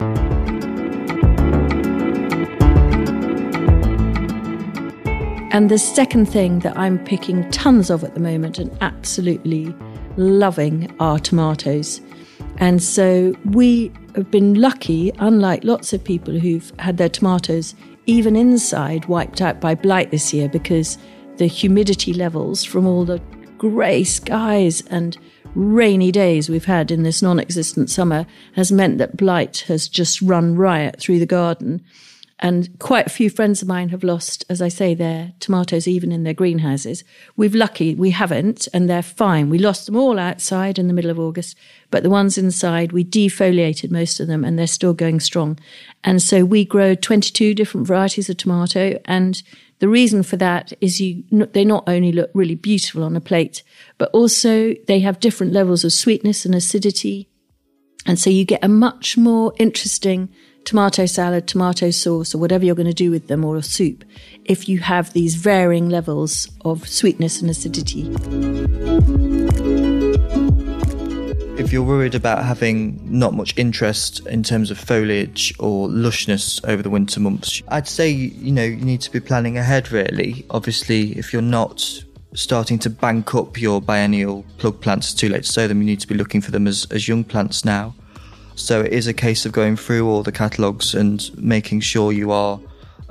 And 5.53 5.71
the 5.71 5.79
second 5.79 6.27
thing 6.27 6.59
that 6.61 6.77
I'm 6.77 7.03
picking 7.05 7.51
tons 7.51 7.89
of 7.89 8.05
at 8.05 8.13
the 8.13 8.21
moment 8.21 8.59
and 8.59 8.77
absolutely 8.83 9.75
loving 10.19 10.95
are 11.01 11.19
tomatoes. 11.19 12.01
And 12.59 12.83
so 12.83 13.35
we 13.45 13.93
have 14.15 14.31
been 14.31 14.55
lucky, 14.55 15.13
unlike 15.19 15.65
lots 15.65 15.93
of 15.93 16.03
people 16.03 16.39
who've 16.39 16.73
had 16.79 16.97
their 16.97 17.09
tomatoes 17.09 17.75
even 18.07 18.37
inside 18.37 19.05
wiped 19.07 19.41
out 19.41 19.61
by 19.61 19.75
blight 19.75 20.11
this 20.11 20.33
year 20.33 20.49
because 20.49 20.97
the 21.37 21.47
humidity 21.47 22.13
levels 22.13 22.65
from 22.65 22.87
all 22.87 23.05
the 23.05 23.21
grey 23.59 24.05
skies 24.05 24.83
and 24.89 25.19
rainy 25.55 26.13
days 26.13 26.49
we've 26.49 26.67
had 26.67 26.91
in 26.91 27.03
this 27.03 27.23
non 27.23 27.39
existent 27.39 27.91
summer 27.91 28.27
has 28.55 28.71
meant 28.71 28.99
that 28.99 29.17
blight 29.17 29.65
has 29.69 29.89
just 29.89 30.23
run 30.23 30.55
riot 30.55 31.01
through 31.01 31.19
the 31.19 31.27
garden. 31.27 31.83
And 32.39 32.79
quite 32.79 33.07
a 33.07 33.11
few 33.11 33.31
friends 33.31 33.63
of 33.63 33.69
mine 33.69 33.89
have 33.89 34.05
lost, 34.05 34.45
as 34.51 34.61
I 34.61 34.69
say, 34.69 34.93
their 34.93 35.33
tomatoes 35.41 35.89
even 35.89 36.13
in 36.13 36.23
their 36.25 36.35
greenhouses. 36.35 37.03
We've 37.35 37.55
lucky 37.55 37.95
we 37.95 38.11
haven't, 38.11 38.69
and 38.75 38.91
they're 38.91 39.03
fine. 39.03 39.49
We 39.49 39.59
lost 39.59 39.87
them 39.87 39.97
all 39.97 40.19
outside 40.19 40.79
in 40.79 40.87
the 40.87 40.93
middle 40.93 41.11
of 41.11 41.19
August, 41.19 41.57
but 41.91 42.03
the 42.03 42.11
ones 42.11 42.37
inside, 42.37 42.93
we 42.93 43.05
defoliated 43.05 43.91
most 43.91 44.21
of 44.21 44.27
them 44.27 44.45
and 44.45 44.59
they're 44.59 44.67
still 44.67 44.93
going 44.93 45.21
strong. 45.21 45.59
And 46.05 46.21
so 46.21 46.45
we 46.45 46.67
grow 46.67 46.95
22 46.95 47.55
different 47.55 47.87
varieties 47.87 48.29
of 48.29 48.37
tomato. 48.37 49.01
And 49.07 49.43
the 49.79 49.89
reason 49.89 50.23
for 50.23 50.37
that 50.37 50.75
is 50.83 51.01
you, 51.01 51.25
they 51.31 51.65
not 51.65 51.85
only 51.89 52.13
look 52.13 52.31
really 52.35 52.55
beautiful 52.55 53.03
on 53.03 53.17
a 53.17 53.21
plate, 53.21 53.63
but 53.97 54.11
also 54.11 54.75
they 54.87 55.01
have 55.01 55.21
different 55.21 55.55
levels 55.55 55.85
of 55.85 55.93
sweetness 55.93 56.45
and 56.45 56.55
acidity. 56.55 57.31
And 58.05 58.19
so 58.19 58.29
you 58.29 58.45
get 58.45 58.63
a 58.63 58.69
much 58.69 59.17
more 59.17 59.55
interesting 59.59 60.29
tomato 60.67 61.07
salad, 61.07 61.47
tomato 61.47 61.91
sauce, 61.91 62.35
or 62.35 62.39
whatever 62.39 62.65
you're 62.65 62.75
going 62.75 62.87
to 62.87 62.93
do 62.93 63.11
with 63.11 63.29
them, 63.29 63.45
or 63.45 63.57
a 63.57 63.63
soup, 63.63 64.05
if 64.45 64.69
you 64.69 64.81
have 64.81 65.13
these 65.13 65.37
varying 65.37 65.89
levels 65.89 66.51
of 66.65 66.87
sweetness 66.87 67.41
and 67.41 67.49
acidity. 67.49 68.03
If 71.59 71.73
you're 71.73 71.85
worried 71.85 72.15
about 72.15 72.45
having 72.45 73.01
not 73.05 73.33
much 73.33 73.57
interest 73.57 74.27
in 74.27 74.43
terms 74.43 74.71
of 74.71 74.79
foliage 74.79 75.55
or 75.59 75.89
lushness 75.89 76.61
over 76.69 76.83
the 76.83 76.91
winter 76.91 77.21
months, 77.21 77.63
I'd 77.69 77.89
say, 77.89 78.11
you 78.11 78.53
know, 78.53 78.65
you 78.65 78.77
need 78.77 79.01
to 79.03 79.11
be 79.11 79.21
planning 79.21 79.57
ahead 79.57 79.91
really. 79.91 80.45
Obviously, 80.51 81.17
if 81.17 81.33
you're 81.33 81.43
not 81.43 82.05
starting 82.35 82.79
to 82.81 82.91
bank 82.91 83.35
up 83.35 83.59
your 83.59 83.81
biennial 83.81 84.45
plug 84.59 84.81
plants, 84.81 85.13
it's 85.13 85.21
too 85.21 85.29
late 85.29 85.45
to 85.45 85.51
sow 85.51 85.67
them, 85.67 85.81
you 85.81 85.87
need 85.87 86.01
to 86.01 86.09
be 86.09 86.15
looking 86.15 86.41
for 86.41 86.51
them 86.51 86.67
as, 86.67 86.87
as 86.91 87.09
young 87.09 87.25
plants 87.25 87.65
now. 87.65 87.95
So 88.57 88.81
it 88.81 88.93
is 88.93 89.07
a 89.07 89.13
case 89.13 89.45
of 89.45 89.53
going 89.53 89.77
through 89.77 90.09
all 90.09 90.23
the 90.23 90.33
catalogues 90.33 90.95
and 90.95 91.31
making 91.37 91.81
sure 91.81 92.11
you 92.11 92.33
are 92.33 92.59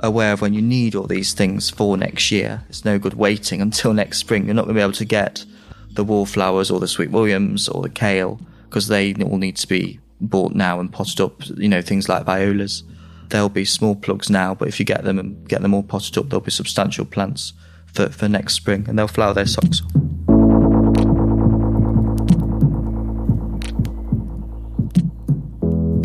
aware 0.00 0.32
of 0.32 0.40
when 0.40 0.52
you 0.52 0.60
need 0.60 0.94
all 0.94 1.06
these 1.06 1.32
things 1.32 1.70
for 1.70 1.96
next 1.96 2.30
year. 2.32 2.64
It's 2.68 2.84
no 2.84 2.98
good 2.98 3.14
waiting 3.14 3.62
until 3.62 3.94
next 3.94 4.18
spring. 4.18 4.44
You're 4.44 4.54
not 4.54 4.64
going 4.64 4.74
to 4.74 4.78
be 4.80 4.82
able 4.82 4.92
to 4.92 5.04
get 5.04 5.44
the 5.92 6.04
wallflowers 6.04 6.70
or 6.70 6.80
the 6.80 6.88
sweet 6.88 7.10
williams 7.10 7.68
or 7.68 7.80
the 7.80 7.88
kale 7.88 8.40
because 8.64 8.88
they 8.88 9.14
all 9.14 9.38
need 9.38 9.56
to 9.56 9.68
be 9.68 10.00
bought 10.20 10.52
now 10.52 10.80
and 10.80 10.92
potted 10.92 11.20
up. 11.20 11.46
You 11.56 11.68
know, 11.68 11.80
things 11.80 12.08
like 12.08 12.24
violas. 12.24 12.82
There'll 13.28 13.48
be 13.48 13.64
small 13.64 13.94
plugs 13.94 14.28
now, 14.28 14.54
but 14.54 14.68
if 14.68 14.78
you 14.78 14.84
get 14.84 15.04
them 15.04 15.18
and 15.18 15.48
get 15.48 15.62
them 15.62 15.74
all 15.74 15.82
potted 15.84 16.18
up, 16.18 16.28
there'll 16.28 16.44
be 16.44 16.50
substantial 16.50 17.04
plants 17.04 17.52
for, 17.86 18.08
for 18.08 18.28
next 18.28 18.54
spring 18.54 18.84
and 18.88 18.98
they'll 18.98 19.08
flower 19.08 19.32
their 19.32 19.46
socks 19.46 19.80
off. 19.82 20.05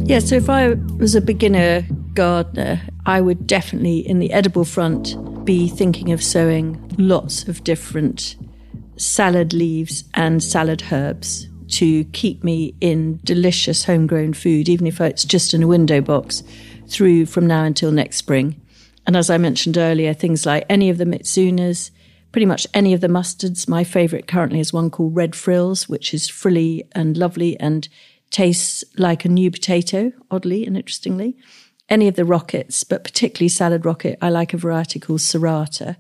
Yeah, 0.04 0.20
so 0.20 0.36
if 0.36 0.50
I 0.50 0.74
was 0.98 1.16
a 1.16 1.22
beginner 1.22 1.84
gardener, 2.14 2.82
I 3.06 3.22
would 3.22 3.48
definitely, 3.48 4.00
in 4.00 4.20
the 4.20 4.34
edible 4.34 4.66
front, 4.66 5.46
be 5.46 5.68
thinking 5.70 6.12
of 6.12 6.22
sowing 6.22 6.94
lots 6.98 7.48
of 7.48 7.64
different 7.64 8.36
salad 8.98 9.54
leaves 9.54 10.04
and 10.14 10.44
salad 10.44 10.84
herbs 10.92 11.48
to 11.70 12.04
keep 12.06 12.44
me 12.44 12.76
in 12.82 13.20
delicious 13.24 13.86
homegrown 13.86 14.34
food, 14.34 14.68
even 14.68 14.86
if 14.86 15.00
it's 15.00 15.24
just 15.24 15.54
in 15.54 15.64
a 15.64 15.68
window 15.68 16.02
box, 16.02 16.44
through 16.88 17.26
from 17.26 17.48
now 17.48 17.64
until 17.64 17.92
next 17.92 18.18
spring. 18.18 18.60
And 19.08 19.16
as 19.16 19.30
I 19.30 19.38
mentioned 19.38 19.78
earlier, 19.78 20.14
things 20.14 20.46
like 20.46 20.66
any 20.70 20.90
of 20.90 20.98
the 20.98 21.06
mizunas, 21.06 21.90
pretty 22.32 22.46
much 22.46 22.68
any 22.74 22.94
of 22.94 23.02
the 23.02 23.08
mustards. 23.08 23.68
My 23.68 23.84
favourite 23.84 24.28
currently 24.28 24.60
is 24.60 24.74
one 24.74 24.90
called 24.90 25.16
Red 25.16 25.36
Frills, 25.36 25.88
which 25.88 26.14
is 26.14 26.28
frilly 26.28 26.88
and 26.92 27.18
lovely 27.18 27.60
and 27.60 27.88
tastes 28.32 28.84
like 28.98 29.26
a 29.26 29.30
new 29.30 29.52
potato, 29.52 30.12
oddly 30.32 30.66
and 30.66 30.76
interestingly. 30.76 31.38
Any 31.90 32.08
of 32.08 32.16
the 32.16 32.26
rockets, 32.26 32.84
but 32.84 33.04
particularly 33.04 33.50
salad 33.50 33.86
rocket, 33.86 34.18
I 34.22 34.30
like 34.30 34.54
a 34.54 34.58
variety 34.58 35.00
called 35.00 35.20
Serrata. 35.20 35.98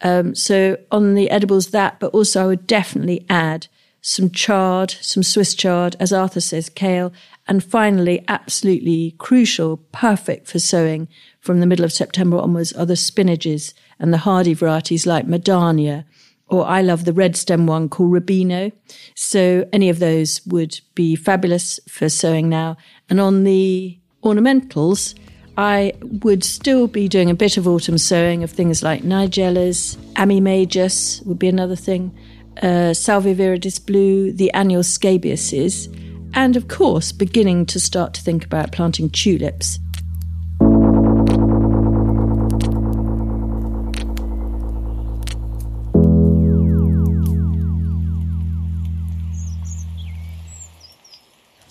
Um, 0.00 0.34
so 0.34 0.76
on 0.90 1.14
the 1.14 1.30
edibles, 1.30 1.68
that, 1.68 1.98
but 2.00 2.12
also 2.12 2.42
I 2.42 2.46
would 2.46 2.66
definitely 2.66 3.24
add 3.28 3.68
some 4.00 4.30
chard, 4.30 4.96
some 5.00 5.22
Swiss 5.22 5.54
chard, 5.54 5.96
as 5.98 6.12
Arthur 6.12 6.40
says, 6.40 6.68
kale, 6.68 7.12
and 7.46 7.64
finally, 7.64 8.24
absolutely 8.28 9.14
crucial, 9.18 9.78
perfect 9.92 10.46
for 10.46 10.58
sowing 10.58 11.08
from 11.40 11.60
the 11.60 11.66
middle 11.66 11.84
of 11.84 11.92
September 11.92 12.38
onwards 12.38 12.72
are 12.72 12.86
the 12.86 12.94
spinaches 12.94 13.72
and 13.98 14.12
the 14.12 14.18
hardy 14.18 14.54
varieties 14.54 15.06
like 15.06 15.26
Medania, 15.26 16.04
or 16.48 16.66
I 16.66 16.82
love 16.82 17.04
the 17.04 17.12
red 17.12 17.36
stem 17.36 17.66
one 17.66 17.88
called 17.88 18.12
Rubino. 18.12 18.72
So 19.14 19.68
any 19.72 19.88
of 19.88 19.98
those 19.98 20.40
would 20.46 20.80
be 20.94 21.14
fabulous 21.16 21.78
for 21.88 22.08
sowing 22.08 22.48
now. 22.48 22.76
And 23.10 23.20
on 23.20 23.44
the 23.44 23.98
ornamentals, 24.22 25.14
I 25.56 25.92
would 26.22 26.44
still 26.44 26.86
be 26.86 27.08
doing 27.08 27.30
a 27.30 27.34
bit 27.34 27.56
of 27.56 27.66
autumn 27.66 27.98
sowing 27.98 28.44
of 28.44 28.50
things 28.50 28.82
like 28.82 29.02
Nigellas, 29.02 29.96
Ammi 30.14 30.40
majus 30.40 31.24
would 31.26 31.38
be 31.38 31.48
another 31.48 31.76
thing, 31.76 32.16
uh, 32.62 32.94
Salvia 32.94 33.34
viridis 33.34 33.84
blue, 33.84 34.32
the 34.32 34.52
annual 34.52 34.82
scabiouses, 34.82 35.92
and 36.34 36.56
of 36.56 36.68
course 36.68 37.10
beginning 37.10 37.66
to 37.66 37.80
start 37.80 38.14
to 38.14 38.22
think 38.22 38.44
about 38.44 38.70
planting 38.70 39.10
tulips. 39.10 39.80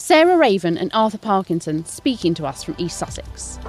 Sarah 0.08 0.38
Raven 0.38 0.78
and 0.78 0.90
Arthur 0.94 1.18
Parkinson 1.18 1.84
speaking 1.84 2.34
to 2.36 2.46
us 2.46 2.64
from 2.64 2.76
East 2.78 2.98
Sussex. 2.98 3.60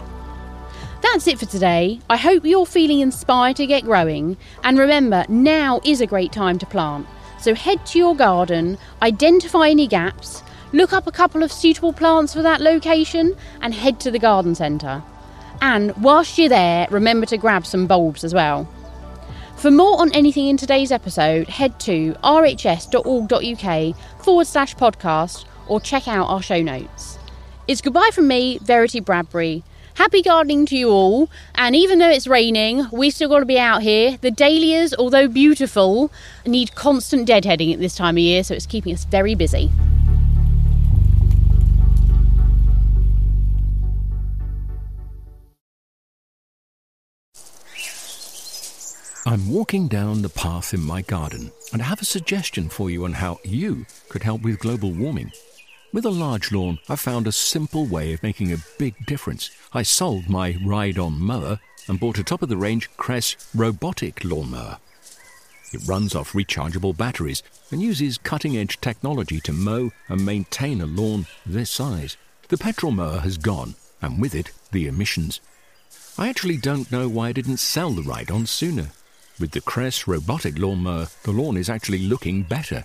That's 1.02 1.26
it 1.26 1.36
for 1.36 1.46
today. 1.46 1.98
I 2.08 2.16
hope 2.16 2.44
you're 2.44 2.64
feeling 2.64 3.00
inspired 3.00 3.56
to 3.56 3.66
get 3.66 3.82
growing. 3.82 4.36
And 4.62 4.78
remember, 4.78 5.24
now 5.28 5.80
is 5.84 6.00
a 6.00 6.06
great 6.06 6.30
time 6.30 6.56
to 6.60 6.66
plant. 6.66 7.08
So 7.40 7.56
head 7.56 7.84
to 7.86 7.98
your 7.98 8.14
garden, 8.14 8.78
identify 9.02 9.68
any 9.68 9.88
gaps, 9.88 10.44
look 10.72 10.92
up 10.92 11.08
a 11.08 11.10
couple 11.10 11.42
of 11.42 11.50
suitable 11.50 11.92
plants 11.92 12.34
for 12.34 12.42
that 12.42 12.60
location, 12.60 13.34
and 13.60 13.74
head 13.74 13.98
to 13.98 14.12
the 14.12 14.20
garden 14.20 14.54
centre. 14.54 15.02
And 15.60 15.92
whilst 15.96 16.38
you're 16.38 16.48
there, 16.48 16.86
remember 16.88 17.26
to 17.26 17.36
grab 17.36 17.66
some 17.66 17.88
bulbs 17.88 18.22
as 18.22 18.32
well. 18.32 18.72
For 19.56 19.72
more 19.72 20.00
on 20.00 20.12
anything 20.12 20.46
in 20.46 20.56
today's 20.56 20.92
episode, 20.92 21.48
head 21.48 21.80
to 21.80 22.14
rhs.org.uk 22.22 23.96
forward 24.22 24.46
slash 24.46 24.76
podcast 24.76 25.47
or 25.68 25.80
check 25.80 26.08
out 26.08 26.28
our 26.28 26.42
show 26.42 26.62
notes. 26.62 27.18
It's 27.66 27.80
goodbye 27.80 28.10
from 28.12 28.28
me, 28.28 28.58
Verity 28.62 29.00
Bradbury. 29.00 29.62
Happy 29.94 30.22
gardening 30.22 30.64
to 30.66 30.76
you 30.76 30.90
all, 30.90 31.28
and 31.56 31.74
even 31.74 31.98
though 31.98 32.08
it's 32.08 32.28
raining, 32.28 32.86
we 32.92 33.10
still 33.10 33.28
got 33.28 33.40
to 33.40 33.44
be 33.44 33.58
out 33.58 33.82
here. 33.82 34.16
The 34.20 34.30
dahlias, 34.30 34.94
although 34.96 35.26
beautiful, 35.26 36.12
need 36.46 36.74
constant 36.76 37.28
deadheading 37.28 37.72
at 37.72 37.80
this 37.80 37.96
time 37.96 38.14
of 38.14 38.20
year, 38.20 38.44
so 38.44 38.54
it's 38.54 38.64
keeping 38.64 38.94
us 38.94 39.04
very 39.04 39.34
busy. 39.34 39.70
I'm 49.26 49.52
walking 49.52 49.88
down 49.88 50.22
the 50.22 50.30
path 50.30 50.72
in 50.72 50.80
my 50.80 51.02
garden, 51.02 51.52
and 51.72 51.82
I 51.82 51.84
have 51.84 52.00
a 52.00 52.06
suggestion 52.06 52.70
for 52.70 52.88
you 52.88 53.04
on 53.04 53.12
how 53.12 53.40
you 53.44 53.84
could 54.08 54.22
help 54.22 54.40
with 54.40 54.58
global 54.58 54.90
warming. 54.90 55.32
With 55.90 56.04
a 56.04 56.10
large 56.10 56.52
lawn, 56.52 56.78
I 56.86 56.96
found 56.96 57.26
a 57.26 57.32
simple 57.32 57.86
way 57.86 58.12
of 58.12 58.22
making 58.22 58.52
a 58.52 58.62
big 58.78 59.06
difference. 59.06 59.50
I 59.72 59.82
sold 59.82 60.28
my 60.28 60.58
ride 60.62 60.98
on 60.98 61.18
mower 61.18 61.60
and 61.88 61.98
bought 61.98 62.18
a 62.18 62.22
top 62.22 62.42
of 62.42 62.50
the 62.50 62.58
range 62.58 62.90
Kress 62.98 63.36
robotic 63.54 64.22
lawnmower. 64.22 64.78
It 65.72 65.88
runs 65.88 66.14
off 66.14 66.34
rechargeable 66.34 66.94
batteries 66.94 67.42
and 67.70 67.80
uses 67.80 68.18
cutting 68.18 68.54
edge 68.54 68.78
technology 68.82 69.40
to 69.40 69.52
mow 69.52 69.90
and 70.08 70.26
maintain 70.26 70.82
a 70.82 70.86
lawn 70.86 71.26
this 71.46 71.70
size. 71.70 72.18
The 72.48 72.58
petrol 72.58 72.92
mower 72.92 73.20
has 73.20 73.38
gone, 73.38 73.74
and 74.02 74.20
with 74.20 74.34
it, 74.34 74.50
the 74.72 74.86
emissions. 74.88 75.40
I 76.18 76.28
actually 76.28 76.58
don't 76.58 76.92
know 76.92 77.08
why 77.08 77.28
I 77.28 77.32
didn't 77.32 77.58
sell 77.58 77.92
the 77.92 78.02
ride 78.02 78.30
on 78.30 78.44
sooner. 78.44 78.90
With 79.40 79.52
the 79.52 79.62
Kress 79.62 80.06
robotic 80.06 80.58
lawnmower, 80.58 81.08
the 81.22 81.32
lawn 81.32 81.56
is 81.56 81.70
actually 81.70 82.00
looking 82.00 82.42
better. 82.42 82.84